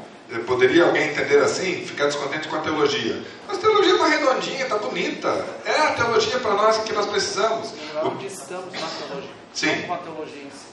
[0.45, 3.23] Poderia alguém entender assim, ficar descontente com a teologia.
[3.47, 5.45] Mas a teologia está redondinha, está bonita.
[5.63, 7.73] É a teologia para nós que nós precisamos.
[8.03, 9.29] Onde estamos na teologia?
[9.53, 9.75] Sim.
[9.77, 10.67] Não com a teologia em si.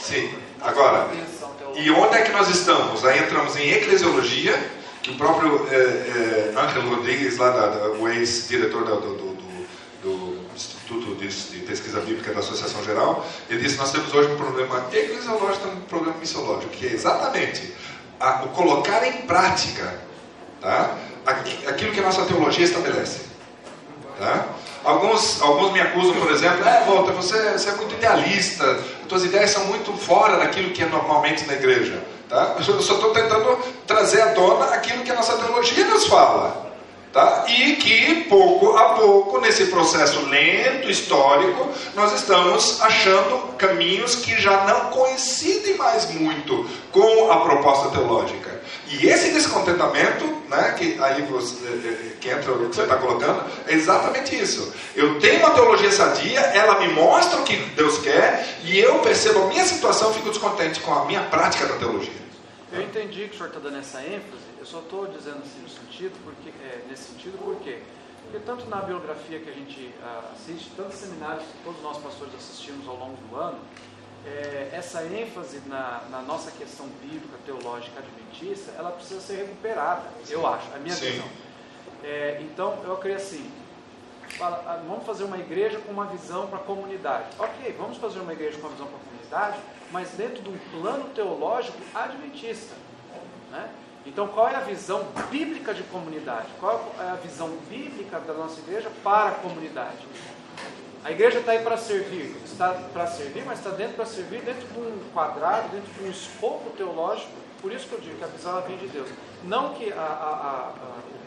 [0.00, 0.34] Sim.
[0.60, 1.08] Agora,
[1.74, 3.04] e onde é que nós estamos?
[3.04, 4.58] Aí entramos em eclesiologia,
[5.02, 9.38] que o próprio é, Rodrigues, lá da, da, o ex-diretor do, do, do,
[10.02, 14.36] do, Instituto de, de, Pesquisa Bíblica da Associação Geral, ele disse: Nós temos hoje um
[14.36, 17.72] problema eclesiológico, um problema missiológico, que é exatamente
[18.18, 20.00] a, o colocar em prática
[20.60, 20.98] tá,
[21.66, 23.20] aquilo que a nossa teologia estabelece.
[24.18, 24.48] Tá?
[24.84, 29.50] Alguns, alguns me acusam, por exemplo, é, Walter, você, você é muito idealista, suas ideias
[29.50, 32.02] são muito fora daquilo que é normalmente na igreja.
[32.28, 32.56] Tá?
[32.58, 36.67] Eu só estou tentando trazer à tona aquilo que a nossa teologia nos fala.
[37.12, 37.46] Tá?
[37.48, 44.64] E que pouco a pouco, nesse processo lento, histórico, nós estamos achando caminhos que já
[44.64, 48.58] não coincidem mais muito com a proposta teológica.
[48.90, 52.96] E esse descontentamento, né, que aí você, eh, eh, que entra o que você está
[52.96, 54.72] colocando, é exatamente isso.
[54.96, 59.42] Eu tenho uma teologia sadia, ela me mostra o que Deus quer, e eu percebo
[59.42, 62.28] a minha situação, fico descontente com a minha prática da teologia.
[62.72, 65.68] Eu entendi que o senhor está dando essa ênfase, eu só estou dizendo assim no
[65.68, 66.50] sentido, porque,
[66.88, 67.80] nesse sentido, por quê?
[68.22, 72.34] Porque tanto na biografia que a gente ah, assiste, tantos seminários que todos nós pastores
[72.34, 73.58] assistimos ao longo do ano,
[74.26, 80.46] é, essa ênfase na, na, nossa questão bíblica, teológica, adventista, ela precisa ser recuperada, eu
[80.46, 81.12] acho, a minha Sim.
[81.12, 81.28] visão.
[82.02, 83.50] É, então, eu creio assim,
[84.36, 87.28] fala, ah, vamos fazer uma igreja com uma visão para a comunidade.
[87.38, 89.58] Ok, vamos fazer uma igreja com uma visão para a comunidade,
[89.90, 92.74] mas dentro de um plano teológico adventista.
[93.50, 93.70] Né?
[94.06, 96.46] Então, qual é a visão bíblica de comunidade?
[96.58, 100.06] Qual é a visão bíblica da nossa igreja para a comunidade?
[101.04, 104.66] A igreja está aí para servir, está para servir, mas está dentro para servir dentro
[104.66, 107.30] de um quadrado, dentro de um escopo teológico.
[107.60, 109.08] Por isso que eu digo que a visão ela vem de Deus.
[109.44, 110.72] Não que a, a, a,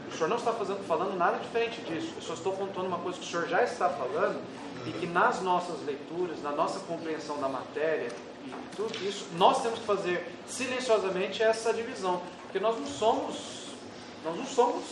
[0.09, 2.13] o senhor não está fazendo, falando nada diferente disso.
[2.15, 4.41] Eu só estou contando uma coisa que o senhor já está falando
[4.85, 8.09] e que nas nossas leituras, na nossa compreensão da matéria
[8.45, 12.21] e tudo isso, nós temos que fazer silenciosamente essa divisão,
[12.51, 13.37] porque nós não somos,
[14.25, 14.83] nós não somos,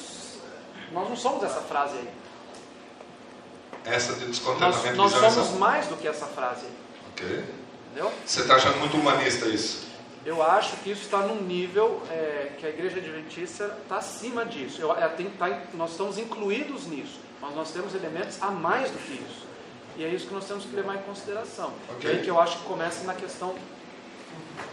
[0.94, 2.10] nós não somos essa frase aí.
[3.84, 6.72] Essa de Nós, descontentamento nós visão, somos mais do que essa frase aí,
[7.12, 7.44] Ok.
[7.92, 8.12] entendeu?
[8.26, 9.90] Você está achando muito humanista isso?
[10.26, 14.82] Eu acho que isso está num nível é, que a igreja adventista está acima disso.
[14.82, 18.98] Eu, é, tem- tá nós estamos incluídos nisso, mas nós temos elementos a mais do
[19.00, 19.48] que isso.
[19.98, 21.74] E é isso que nós temos que levar em consideração.
[21.90, 22.10] Ok.
[22.10, 23.54] E aí que eu acho que começa na questão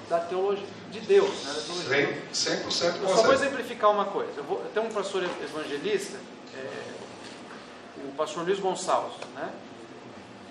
[0.08, 1.44] da teologia de Deus.
[1.44, 2.38] Né, teologia de Deus.
[2.38, 4.32] 100%, 100% Eu só vou exemplificar uma coisa.
[4.36, 6.18] Eu, vou, eu tenho um pastor evangelista,
[6.54, 6.96] é,
[8.08, 9.50] o pastor Luiz Gonçalves, né?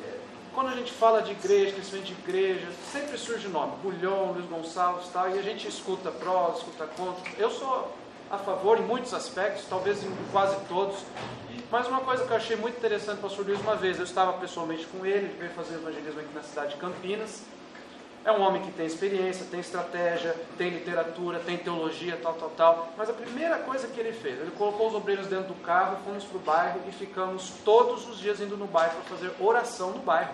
[0.03, 0.17] É,
[0.53, 5.07] Quando a gente fala de igreja, crescimento de igreja, sempre surge nome, Bulhão, Luiz Gonçalves
[5.11, 7.23] tal, e a gente escuta prós, escuta contra.
[7.38, 7.91] Eu sou
[8.29, 10.97] a favor em muitos aspectos, talvez em quase todos.
[11.71, 14.86] Mas uma coisa que eu achei muito interessante, pastor Luiz, uma vez eu estava pessoalmente
[14.88, 17.41] com ele, ele veio fazer evangelismo aqui na cidade de Campinas.
[18.26, 22.89] É um homem que tem experiência, tem estratégia, tem literatura, tem teologia, tal, tal, tal.
[22.97, 26.23] Mas a primeira coisa que ele fez, ele colocou os obreiros dentro do carro, fomos
[26.23, 29.99] para o bairro e ficamos todos os dias indo no bairro para fazer oração no
[29.99, 30.34] bairro.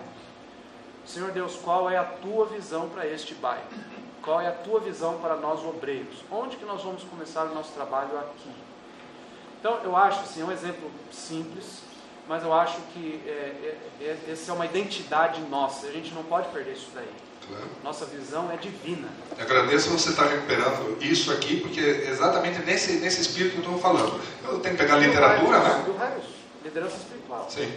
[1.04, 3.66] Senhor Deus, qual é a tua visão para este bairro?
[4.22, 6.24] Qual é a tua visão para nós obreiros?
[6.30, 8.50] Onde que nós vamos começar o nosso trabalho aqui?
[9.60, 11.82] Então, eu acho, assim, é um exemplo simples,
[12.26, 15.88] mas eu acho que é, é, é, essa é uma identidade nossa.
[15.88, 17.31] A gente não pode perder isso daí.
[17.48, 17.64] Claro.
[17.82, 19.08] Nossa visão é divina.
[19.36, 23.74] Eu agradeço você estar recuperando isso aqui, porque é exatamente nesse, nesse espírito que eu
[23.74, 24.20] estou falando.
[24.44, 25.84] Eu tenho que pegar literatura, né?
[25.86, 26.24] E o Raios,
[26.64, 27.48] liderança espiritual.
[27.50, 27.72] Sim,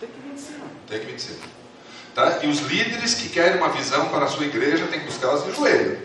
[0.00, 0.64] Tem que vir de cima.
[0.88, 1.38] tem que vir de cima.
[2.14, 2.38] Tá?
[2.42, 5.52] E os líderes que querem uma visão para a sua igreja têm que buscá-las de
[5.54, 5.98] joelho.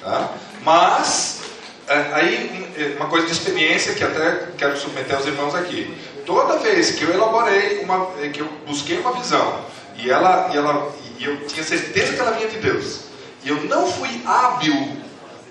[0.00, 0.34] Tá?
[0.62, 1.42] Mas,
[1.86, 5.94] é, aí, é, uma coisa de experiência que até quero submeter aos irmãos aqui.
[6.24, 9.64] Toda vez que eu elaborei, uma, é, que eu busquei uma visão,
[9.96, 10.90] e, ela, e, ela,
[11.20, 13.00] e eu tinha certeza que ela vinha de Deus,
[13.44, 14.96] e eu não fui hábil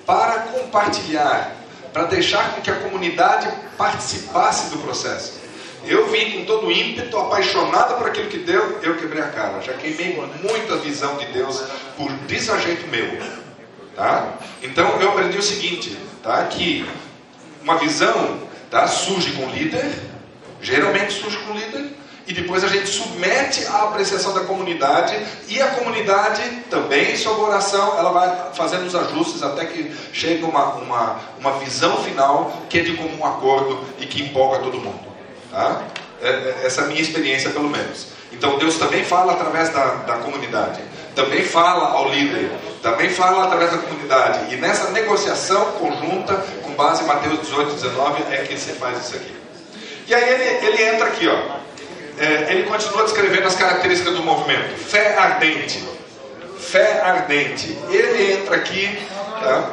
[0.03, 1.55] para compartilhar,
[1.93, 3.47] para deixar com que a comunidade
[3.77, 5.39] participasse do processo.
[5.85, 9.61] Eu vim com todo o ímpeto, apaixonado por aquilo que deu, eu quebrei a cara.
[9.61, 11.63] Já queimei muito a visão de Deus
[11.95, 13.17] por desajeito meu.
[13.95, 14.33] Tá?
[14.61, 16.43] Então eu aprendi o seguinte, tá?
[16.45, 16.85] que
[17.61, 18.87] uma visão tá?
[18.87, 19.89] surge com o líder,
[20.61, 21.91] geralmente surge com o líder,
[22.29, 25.17] e depois a gente submete à apreciação da comunidade,
[25.47, 30.75] e a comunidade também, sob oração, ela vai fazendo os ajustes até que chegue uma,
[30.75, 34.99] uma, uma visão final que é de comum acordo e que empolga todo mundo.
[35.49, 35.81] Tá?
[36.21, 38.09] É- é- Essa é a minha experiência, pelo menos.
[38.31, 40.81] Então Deus também fala através da, da comunidade,
[41.15, 42.51] também fala ao líder,
[42.83, 44.53] também fala através da comunidade.
[44.53, 49.15] E nessa negociação conjunta, com base em Mateus 18, 19, é que se faz isso
[49.15, 49.33] aqui.
[50.07, 51.57] E aí ele, ele entra aqui, ó.
[52.19, 54.75] É, ele continua descrevendo as características do movimento.
[54.77, 55.83] Fé ardente.
[56.59, 57.77] Fé ardente.
[57.89, 58.99] Ele entra aqui,
[59.41, 59.71] tá?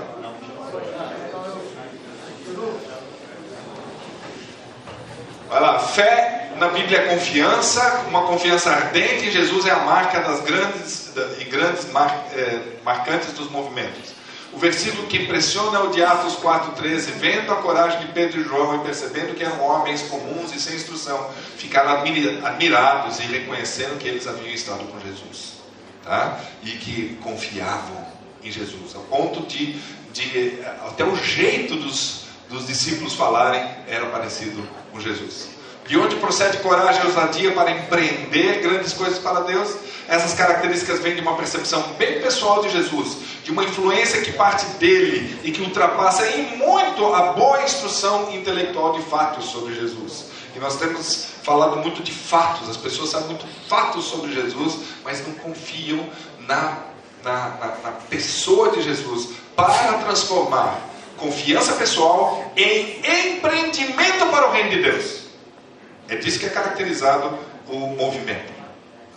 [5.48, 10.20] Vai lá, fé na Bíblia é confiança, uma confiança ardente em Jesus é a marca
[10.20, 14.14] das grandes e grandes mar- eh, marcantes dos movimentos.
[14.56, 18.44] O versículo que impressiona é o de Atos 4,13, vendo a coragem de Pedro e
[18.44, 21.28] João e percebendo que eram homens comuns e sem instrução,
[21.58, 25.56] ficaram admira- admirados e reconhecendo que eles haviam estado com Jesus.
[26.02, 26.40] Tá?
[26.62, 28.06] E que confiavam
[28.42, 29.74] em Jesus, ao ponto de,
[30.14, 35.48] de até o jeito dos, dos discípulos falarem era parecido com Jesus.
[35.86, 39.72] De onde procede coragem e ousadia para empreender grandes coisas para Deus?
[40.08, 44.66] Essas características vêm de uma percepção bem pessoal de Jesus, de uma influência que parte
[44.78, 50.26] dele e que ultrapassa em muito a boa instrução intelectual de fatos sobre Jesus.
[50.56, 55.24] E nós temos falado muito de fatos, as pessoas sabem muito fatos sobre Jesus, mas
[55.26, 56.04] não confiam
[56.40, 56.78] na,
[57.22, 60.80] na, na, na pessoa de Jesus para transformar
[61.16, 63.00] confiança pessoal em
[63.36, 65.25] empreendimento para o reino de Deus.
[66.08, 67.38] É disso que é caracterizado
[67.68, 68.52] o movimento.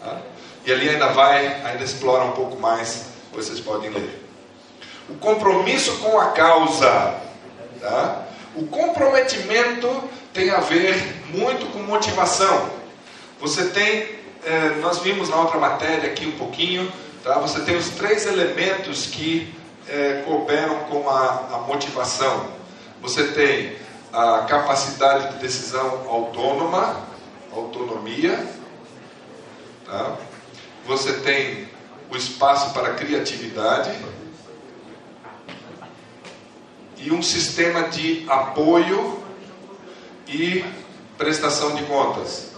[0.03, 0.21] Tá?
[0.65, 4.27] E ali ainda vai, ainda explora um pouco mais, vocês podem ler.
[5.07, 7.15] O compromisso com a causa.
[7.79, 8.25] Tá?
[8.55, 10.95] O comprometimento tem a ver
[11.29, 12.69] muito com motivação.
[13.39, 16.91] Você tem, é, nós vimos na outra matéria aqui um pouquinho,
[17.23, 17.39] tá?
[17.39, 19.53] você tem os três elementos que
[19.87, 22.47] é, cooperam com a, a motivação.
[23.01, 23.75] Você tem
[24.11, 27.07] a capacidade de decisão autônoma,
[27.51, 28.45] autonomia,
[29.85, 30.17] tá?
[30.85, 31.67] você tem
[32.11, 33.91] o espaço para criatividade
[36.97, 39.23] e um sistema de apoio
[40.27, 40.65] e
[41.17, 42.49] prestação de contas.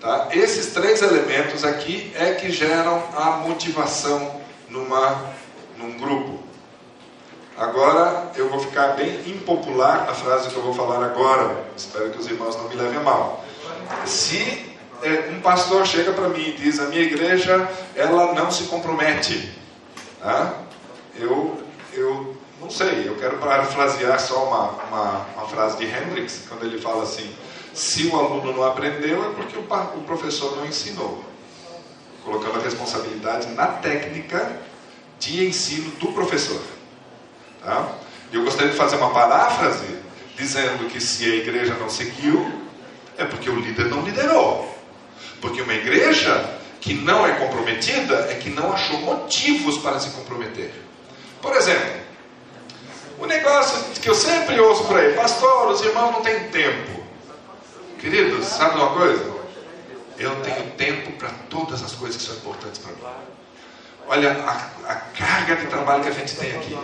[0.00, 0.28] Tá?
[0.30, 5.32] Esses três elementos aqui é que geram a motivação numa,
[5.76, 6.47] num grupo.
[7.58, 11.64] Agora eu vou ficar bem impopular na frase que eu vou falar agora.
[11.76, 13.44] Espero que os irmãos não me levem a mal.
[14.06, 18.64] Se é, um pastor chega para mim e diz: a minha igreja ela não se
[18.64, 19.52] compromete,
[20.20, 20.54] tá?
[21.16, 21.60] eu,
[21.92, 26.80] eu não sei, eu quero parafrasear só uma, uma, uma frase de Hendricks, quando ele
[26.80, 27.28] fala assim:
[27.74, 31.24] se o aluno não aprendeu, é porque o, o professor não ensinou.
[32.24, 34.60] Colocando a responsabilidade na técnica
[35.18, 36.60] de ensino do professor.
[37.68, 37.86] Tá?
[38.32, 39.98] Eu gostaria de fazer uma paráfrase
[40.38, 42.50] dizendo que se a igreja não seguiu,
[43.18, 44.74] é porque o líder não liderou.
[45.38, 46.48] Porque uma igreja
[46.80, 50.72] que não é comprometida é que não achou motivos para se comprometer.
[51.42, 52.00] Por exemplo,
[53.18, 57.02] o negócio que eu sempre ouço por aí, pastor, os irmãos não têm tempo.
[58.00, 59.30] Queridos, sabe uma coisa?
[60.18, 63.18] Eu tenho tempo para todas as coisas que são importantes para mim.
[64.08, 66.74] Olha a, a, carga de trabalho que a gente tem aqui.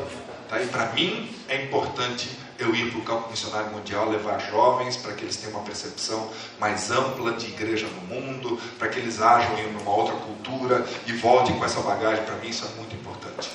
[0.62, 2.28] E para mim é importante
[2.58, 6.30] eu ir para o campo missionário mundial, levar jovens para que eles tenham uma percepção
[6.58, 11.12] mais ampla de igreja no mundo, para que eles ajam em uma outra cultura e
[11.12, 12.24] voltem com essa bagagem.
[12.24, 13.50] Para mim isso é muito importante.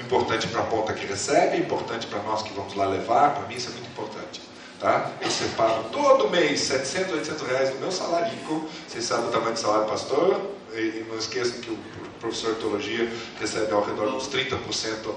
[0.00, 3.34] Importante para a ponta que recebe, importante para nós que vamos lá levar.
[3.34, 4.40] Para mim isso é muito importante.
[4.78, 5.10] Tá?
[5.20, 8.30] Eu separo todo mês 700, 800 reais do meu salário.
[8.88, 10.40] Vocês sabem o tamanho do salário do pastor?
[10.72, 11.78] E não esqueçam que o
[12.20, 13.10] professor de teologia
[13.40, 14.56] recebe ao redor dos 30%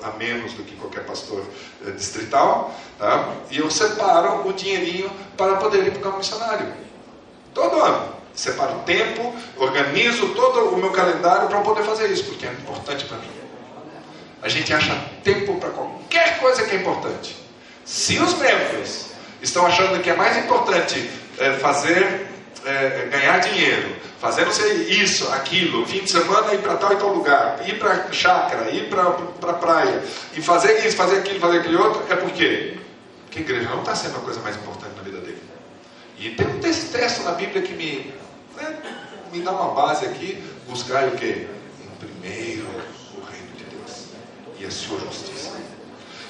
[0.02, 1.44] a menos do que qualquer pastor
[1.86, 2.74] eh, distrital.
[2.98, 3.34] Tá?
[3.52, 6.74] E eu separo o dinheirinho para poder ir para o campo missionário.
[7.54, 8.14] Todo ano.
[8.34, 13.18] Separo tempo, organizo todo o meu calendário para poder fazer isso, porque é importante para
[13.18, 13.30] mim.
[14.42, 17.38] A gente acha tempo para qualquer coisa que é importante.
[17.86, 22.28] Se os membros estão achando que é mais importante é, fazer,
[22.66, 23.96] é, ganhar dinheiro,
[24.54, 28.70] sei isso, aquilo, fim de semana ir para tal e tal lugar, ir para chácara,
[28.72, 30.02] ir para pra praia,
[30.34, 32.78] e fazer isso, fazer aquilo, fazer aquele outro, é porque
[33.30, 35.42] que a igreja não está sendo a coisa mais importante na vida dele.
[36.20, 38.14] E tem um texto na Bíblia que me,
[38.56, 38.78] né,
[39.32, 41.48] me dá uma base aqui, buscar o quê?
[41.82, 42.66] Em primeiro
[43.18, 44.10] o reino de Deus
[44.60, 45.53] e a sua justiça.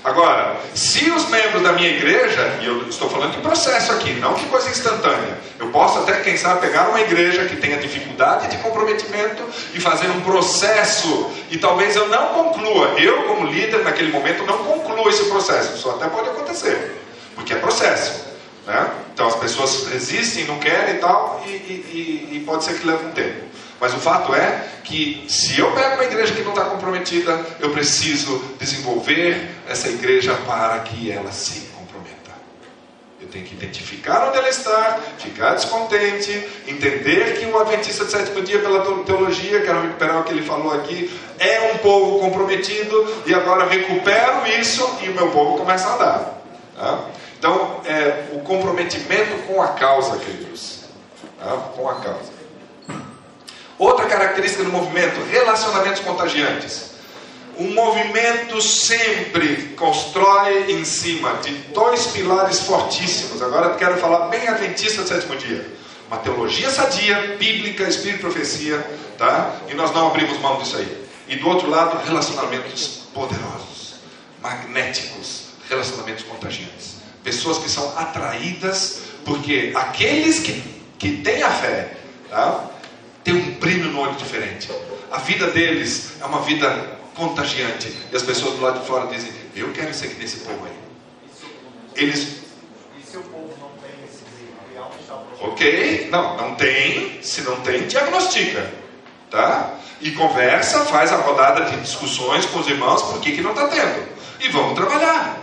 [0.04, 4.34] Agora, se os membros da minha igreja, e eu estou falando de processo aqui, não
[4.34, 8.58] que coisa instantânea, eu posso até, quem sabe, pegar uma igreja que tenha dificuldade de
[8.58, 9.42] comprometimento
[9.74, 14.58] e fazer um processo, e talvez eu não conclua, eu como líder naquele momento não
[14.58, 17.02] conclua esse processo, isso até pode acontecer,
[17.34, 18.26] porque é processo.
[18.68, 18.90] Né?
[19.14, 23.06] Então as pessoas resistem, não querem e tal, e, e, e pode ser que leve
[23.06, 23.54] um tempo.
[23.84, 27.72] Mas o fato é que se eu pego uma igreja que não está comprometida, eu
[27.72, 32.32] preciso desenvolver essa igreja para que ela se comprometa.
[33.22, 36.32] Eu tenho que identificar onde ela está, ficar descontente,
[36.66, 40.74] entender que o Adventista de sétimo dia, pela teologia, quero recuperar o que ele falou
[40.74, 45.96] aqui, é um povo comprometido e agora recupero isso e o meu povo começa a
[45.96, 46.42] andar.
[46.78, 47.06] Tá?
[47.38, 50.86] Então, é, o comprometimento com a causa, queridos.
[51.38, 51.52] Tá?
[51.76, 52.43] Com a causa.
[53.78, 56.94] Outra característica do movimento: relacionamentos contagiantes.
[57.58, 63.42] Um movimento sempre constrói em cima de dois pilares fortíssimos.
[63.42, 65.72] Agora quero falar bem adventista do sétimo dia.
[66.08, 68.86] Uma teologia sadia, bíblica, espírito e profecia,
[69.18, 69.56] tá?
[69.70, 71.06] E nós não abrimos mão disso aí.
[71.28, 73.74] E do outro lado, relacionamentos poderosos.
[74.42, 76.96] magnéticos, relacionamentos contagiantes.
[77.24, 80.62] Pessoas que são atraídas porque aqueles que,
[81.00, 81.94] que têm a fé
[82.34, 82.70] tá?
[83.24, 84.70] Têm um brilho no olho diferente.
[85.12, 87.96] A vida deles é uma vida contagiante.
[88.12, 90.74] E as pessoas do lado de fora dizem: Eu quero ser nesse povo aí.
[91.96, 92.44] Eles.
[93.00, 94.24] E se o povo não tem esse
[95.42, 97.22] Ok, não, não tem.
[97.22, 98.72] Se não tem, diagnostica.
[99.30, 99.76] Tá?
[100.02, 103.68] E conversa, faz a rodada de discussões com os irmãos, por que, que não está
[103.68, 104.08] tendo?
[104.42, 105.40] E vamos trabalhar.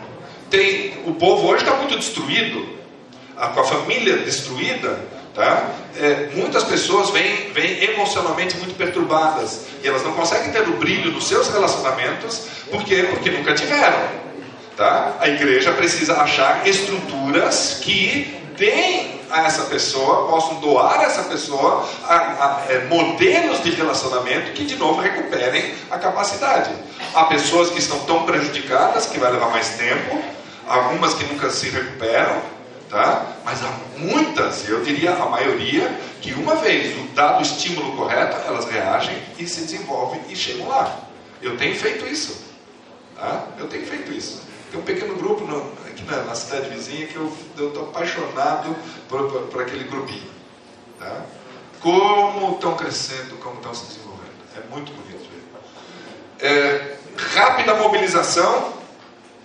[0.51, 2.69] Tem, o povo hoje está muito destruído,
[3.35, 5.01] com a família destruída,
[5.35, 5.70] tá?
[5.97, 11.12] É, muitas pessoas vêm, vêm emocionalmente muito perturbadas e elas não conseguem ter o brilho
[11.12, 13.07] nos seus relacionamentos, por quê?
[13.11, 14.20] Porque nunca tiveram.
[14.77, 15.16] Tá?
[15.20, 21.89] A igreja precisa achar estruturas que deem a essa pessoa, possam doar a essa pessoa
[22.05, 26.70] a, a, é, modelos de relacionamento que de novo recuperem a capacidade.
[27.15, 30.23] Há pessoas que estão tão prejudicadas que vai levar mais tempo,
[30.66, 32.40] algumas que nunca se recuperam,
[32.91, 33.37] tá?
[33.45, 35.89] mas há muitas, eu diria a maioria,
[36.21, 40.99] que uma vez dado o estímulo correto, elas reagem e se desenvolvem e chegam lá.
[41.41, 42.45] Eu tenho feito isso.
[43.17, 43.47] Tá?
[43.59, 44.43] Eu tenho feito isso.
[44.71, 48.75] Tem um pequeno grupo no, aqui na, na, cidade vizinha que eu estou apaixonado
[49.09, 50.31] por, por, por, aquele grupinho.
[50.99, 51.23] Tá?
[51.81, 54.31] Como estão crescendo, como estão se desenvolvendo.
[54.57, 56.47] É muito bonito ver.
[56.47, 56.97] É,
[57.35, 58.75] rápida mobilização.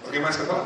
[0.05, 0.65] Alguém mais quer falar?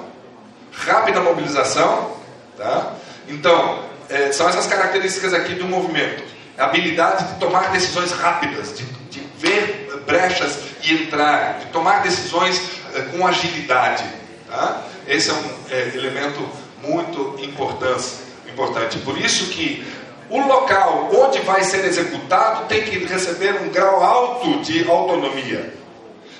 [0.71, 2.18] Rápida mobilização.
[2.59, 2.93] Tá?
[3.29, 6.21] Então, é, são essas características aqui do movimento.
[6.57, 12.61] A habilidade de tomar decisões rápidas, de, de ver brechas e entrar, de tomar decisões
[12.93, 14.03] é, com agilidade.
[14.49, 14.83] Tá?
[15.07, 16.45] Esse é um é, elemento
[16.83, 18.97] muito importante.
[19.05, 19.87] Por isso que
[20.29, 25.73] o local onde vai ser executado tem que receber um grau alto de autonomia,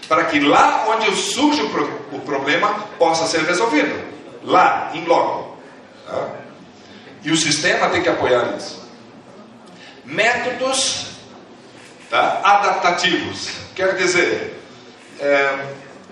[0.10, 1.62] para que lá onde surge
[2.12, 4.04] o problema possa ser resolvido,
[4.44, 5.50] lá, em loco.
[6.10, 6.28] Tá?
[7.24, 8.80] E o sistema tem que apoiar isso.
[10.04, 11.08] Métodos
[12.10, 12.42] tá?
[12.44, 14.60] adaptativos, quer dizer,
[15.20, 15.68] é,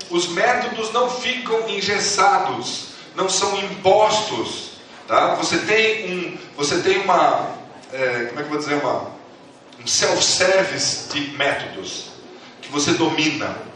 [0.09, 4.71] os métodos não ficam engessados, não são impostos.
[5.07, 5.35] Tá?
[5.35, 7.55] Você tem um, você tem uma,
[7.91, 9.11] é, como é que vou dizer, uma,
[9.81, 12.09] um self-service de métodos
[12.61, 13.66] que você domina.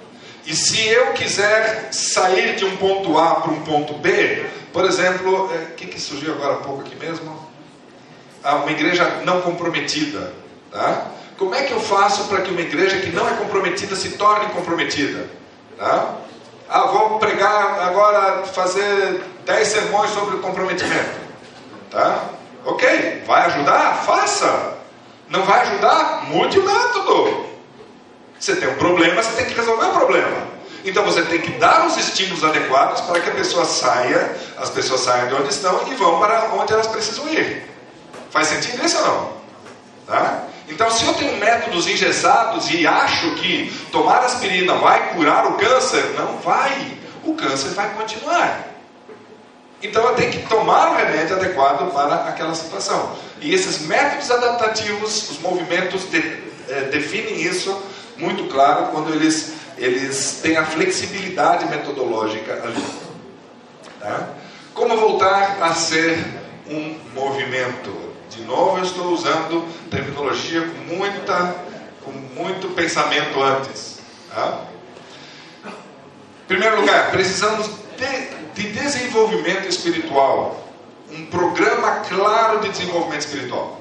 [0.45, 5.47] E se eu quiser sair de um ponto A para um ponto B, por exemplo,
[5.47, 7.49] o é, que, que surgiu agora há pouco aqui mesmo?
[8.43, 10.34] Ah, uma igreja não comprometida.
[10.72, 11.07] Tá?
[11.38, 14.45] Como é que eu faço para que uma igreja que não é comprometida se torne
[14.53, 15.27] comprometida?
[15.77, 16.15] Tá?
[16.69, 21.19] Ah, vou pregar agora, fazer 10 sermões sobre comprometimento.
[21.91, 22.30] Tá?
[22.65, 24.03] Ok, vai ajudar?
[24.05, 24.77] Faça.
[25.30, 26.26] Não vai ajudar?
[26.27, 27.51] Mude o método.
[28.41, 30.47] Você tem um problema, você tem que resolver o problema.
[30.84, 35.01] Então você tem que dar os estímulos adequados para que a pessoa saia, as pessoas
[35.01, 37.63] saiam de onde estão e vão para onde elas precisam ir.
[38.31, 39.34] Faz sentido isso ou não?
[40.07, 40.47] Tá?
[40.68, 46.03] Então, se eu tenho métodos engessados e acho que tomar aspirina vai curar o câncer,
[46.18, 46.97] não vai.
[47.23, 48.68] O câncer vai continuar.
[49.84, 53.15] Então, eu tenho que tomar o remédio adequado para aquela situação.
[53.39, 57.90] E esses métodos adaptativos, os movimentos de, é, definem isso
[58.22, 62.85] muito claro quando eles, eles têm a flexibilidade metodológica ali.
[63.99, 64.30] Tá?
[64.73, 66.23] Como voltar a ser
[66.69, 68.11] um movimento?
[68.30, 71.56] De novo, eu estou usando terminologia com, muita,
[72.03, 73.99] com muito pensamento antes.
[74.34, 74.61] Tá?
[75.65, 80.68] Em primeiro lugar, precisamos de, de desenvolvimento espiritual.
[81.11, 83.81] Um programa claro de desenvolvimento espiritual.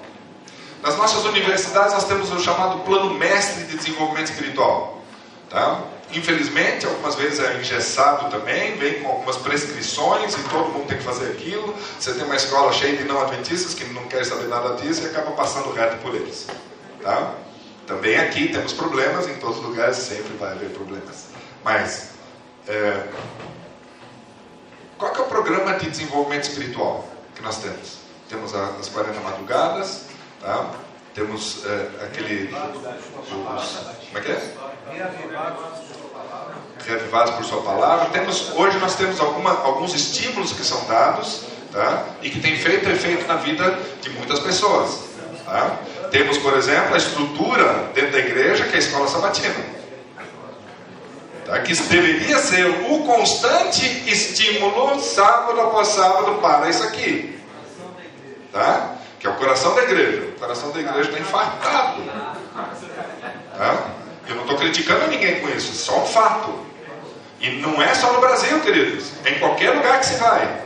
[0.83, 5.03] Nas nossas universidades, nós temos o chamado Plano Mestre de Desenvolvimento Espiritual.
[5.51, 5.83] Tá?
[6.13, 11.05] Infelizmente, algumas vezes é engessado também, vem com algumas prescrições e todo mundo tem que
[11.05, 11.75] fazer aquilo.
[11.99, 15.07] Você tem uma escola cheia de não adventistas que não querem saber nada disso e
[15.07, 16.47] acaba passando reto por eles.
[17.03, 17.35] Tá?
[17.87, 21.27] Também aqui temos problemas, em todos os lugares sempre vai haver problemas.
[21.63, 22.11] Mas,
[22.67, 23.07] é,
[24.97, 27.99] qual é o programa de desenvolvimento espiritual que nós temos?
[28.29, 30.10] Temos as 40 madrugadas,
[30.41, 30.71] tá?
[31.15, 32.49] temos é, aquele.
[32.49, 34.55] Como é que é?
[36.87, 38.07] reavivados por sua palavra.
[38.07, 41.43] Temos, hoje nós temos alguma, alguns estímulos que são dados
[41.73, 42.05] tá?
[42.23, 45.01] e que têm feito efeito na vida de muitas pessoas.
[45.45, 45.79] Tá?
[46.11, 49.55] Temos, por exemplo, a estrutura dentro da igreja que é a escola sabatina.
[51.47, 51.61] Tá?
[51.61, 57.39] Que deveria ser o constante estímulo, sábado após sábado, para isso aqui.
[58.53, 58.97] Tá?
[59.21, 60.33] Que é o coração da igreja.
[60.35, 62.03] O coração da igreja está infartado.
[63.57, 63.85] Tá?
[64.27, 66.59] Eu não estou criticando ninguém com isso, só um fato.
[67.39, 69.13] E não é só no Brasil, queridos.
[69.25, 70.63] É em qualquer lugar que você vai.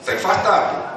[0.00, 0.90] Está infartado.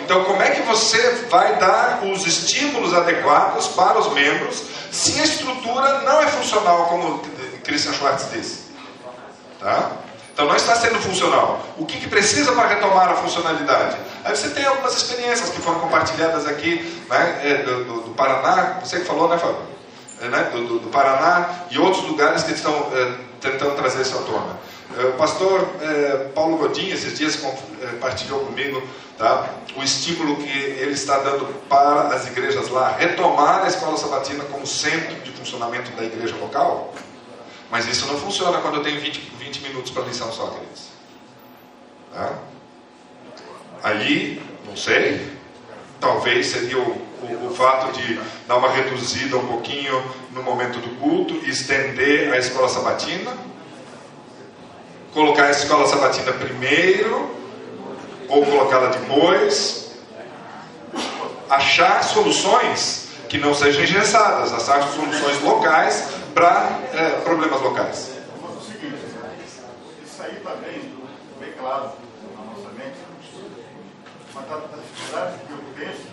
[0.00, 5.24] Então, como é que você vai dar os estímulos adequados para os membros se a
[5.24, 7.18] estrutura não é funcional, como
[7.62, 8.64] Christian Schwartz disse?
[9.60, 9.92] Tá?
[10.34, 11.64] Então, não está sendo funcional.
[11.78, 13.96] O que, que precisa para retomar a funcionalidade?
[14.24, 18.80] Aí você tem algumas experiências que foram compartilhadas aqui né, é, do, do, do Paraná,
[18.82, 19.62] você que falou, né, Fábio?
[20.20, 24.22] É, né, do, do, Paraná e outros lugares que estão é, tentando trazer isso à
[24.22, 24.58] tona.
[24.98, 28.82] É, o pastor é, Paulo Godinho, esses dias, compartilhou comigo
[29.16, 34.42] tá, o estímulo que ele está dando para as igrejas lá retomar a escola sabatina
[34.50, 36.92] como centro de funcionamento da igreja local.
[37.74, 40.90] Mas isso não funciona quando eu tenho 20, 20 minutos para lição só, queridos.
[42.14, 42.32] Tá?
[43.82, 45.28] Aí, não sei,
[45.98, 46.82] talvez seria o,
[47.20, 52.38] o, o, fato de dar uma reduzida um pouquinho no momento do culto, estender a
[52.38, 53.32] escola sabatina,
[55.12, 57.28] colocar a escola sabatina primeiro,
[58.28, 59.96] ou colocá-la depois,
[61.50, 68.18] achar soluções que não sejam engessadas, achar soluções locais para é, problemas locais.
[68.42, 68.98] o seguinte,
[70.04, 70.92] isso aí está bem,
[71.38, 71.92] bem claro
[72.36, 72.98] na nossa mente,
[74.34, 76.08] mas a dificuldade que eu penso,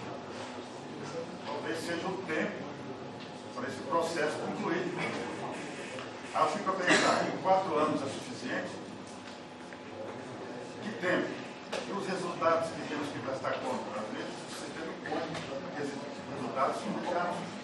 [1.43, 2.51] talvez seja o tempo
[3.55, 4.93] para esse processo concluir.
[6.35, 8.71] Aí eu fico a pensar, em quatro anos é suficiente?
[10.83, 11.27] Que tempo?
[11.87, 13.99] E os resultados que temos que prestar conta?
[13.99, 17.60] Às vezes você tem um ponto, porque os resultados muito caros.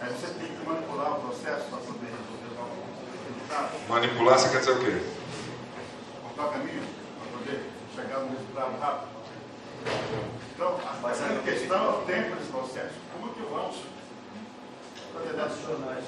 [0.00, 3.70] Aí você tem que manipular o processo para poder resolver o resultado.
[3.88, 5.00] Manipular, você quer dizer o quê?
[6.22, 6.82] Cortar caminho
[7.18, 9.16] para poder chegar no resultado rápido.
[10.54, 12.94] Então, a grande questão é o tempo desse processo.
[13.12, 13.76] Como que vamos
[15.14, 16.04] fazer adicionais?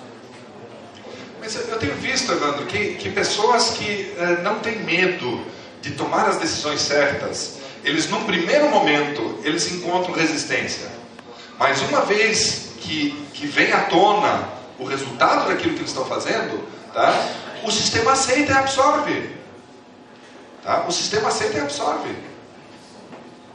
[1.41, 5.47] Mas eu tenho visto, Evandro, que, que pessoas que eh, não têm medo
[5.81, 10.89] de tomar as decisões certas, eles num primeiro momento, eles encontram resistência.
[11.59, 14.49] Mas uma vez que, que vem à tona
[14.79, 17.13] o resultado daquilo que eles estão fazendo, tá?
[17.65, 19.31] o sistema aceita e absorve.
[20.63, 20.85] Tá?
[20.87, 22.15] O sistema aceita e absorve.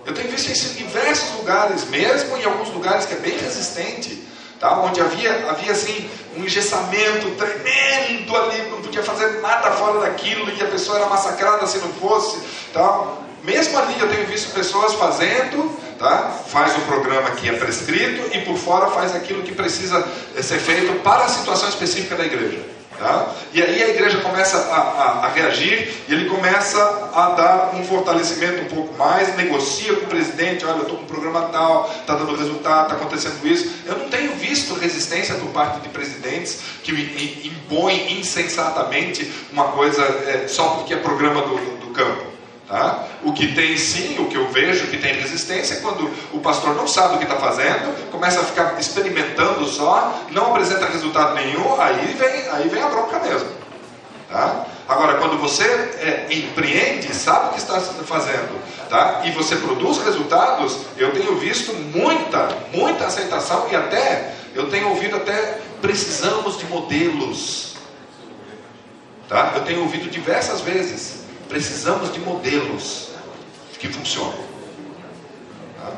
[0.06, 4.22] Eu tenho visto isso em diversos lugares, mesmo em alguns lugares que é bem resistente,
[4.60, 4.80] tá?
[4.82, 10.62] onde havia, havia assim, um engessamento tremendo ali, não podia fazer nada fora daquilo, e
[10.62, 12.42] a pessoa era massacrada se não fosse.
[12.74, 13.14] Tá?
[13.44, 16.30] Mesmo ali eu tenho visto pessoas fazendo, tá?
[16.48, 20.06] faz o programa que é prescrito e por fora faz aquilo que precisa
[20.36, 22.60] eh, ser feito para a situação específica da igreja.
[23.00, 23.34] Tá?
[23.54, 26.80] E aí a igreja começa a, a, a, reagir e ele começa
[27.14, 31.04] a dar um fortalecimento um pouco mais, negocia com o presidente, olha, eu estou com
[31.04, 33.72] um programa tal, está dando resultado, está acontecendo isso.
[33.86, 36.92] Eu não tenho visto resistência por parte de presidentes que
[37.48, 42.33] impõem insensatamente uma coisa é, só porque é programa do, do campo.
[42.74, 43.06] Tá?
[43.22, 46.74] O que tem sim, o que eu vejo que tem resistência é quando o pastor
[46.74, 51.80] não sabe o que está fazendo, começa a ficar experimentando só, não apresenta resultado nenhum,
[51.80, 53.48] aí vem, aí vem a bronca mesmo.
[54.28, 54.66] Tá?
[54.90, 58.60] Agora, quando você é, empreende, sabe o que está fazendo,
[58.90, 59.22] tá?
[59.24, 65.18] e você produz resultados, eu tenho visto muita, muita aceitação e até, eu tenho ouvido
[65.18, 67.76] até, precisamos de modelos.
[69.30, 69.52] Tá?
[69.58, 71.23] Eu tenho ouvido diversas vezes
[71.54, 73.10] precisamos de modelos
[73.78, 74.34] que funcionam.
[75.80, 75.92] Tá?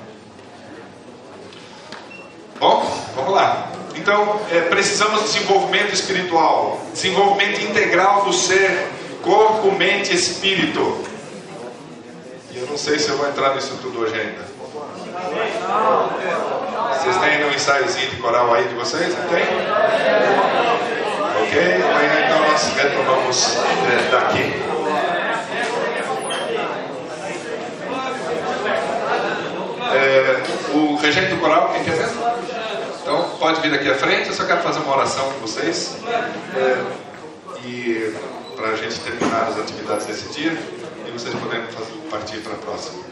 [2.59, 3.71] Bom, vamos lá.
[3.95, 8.89] Então, é, precisamos de desenvolvimento espiritual, desenvolvimento integral do ser,
[9.23, 11.05] corpo, mente e espírito.
[12.51, 14.43] E eu não sei se eu vou entrar nisso tudo hoje ainda.
[16.99, 19.07] Vocês têm um ensaiozinho de coral aí de vocês?
[19.17, 19.45] Não tem?
[21.43, 21.75] Ok?
[21.81, 24.75] Amanhã então nós retomamos é, daqui.
[29.95, 30.43] É,
[30.75, 32.21] o regente do coral, quem quer mesmo?
[33.01, 35.97] Então, pode vir aqui à frente, eu só quero fazer uma oração com vocês.
[36.55, 37.05] É,
[37.65, 38.13] e
[38.55, 40.51] para a gente terminar as atividades desse dia
[41.07, 41.65] e vocês poderem
[42.09, 43.05] partir para a próxima.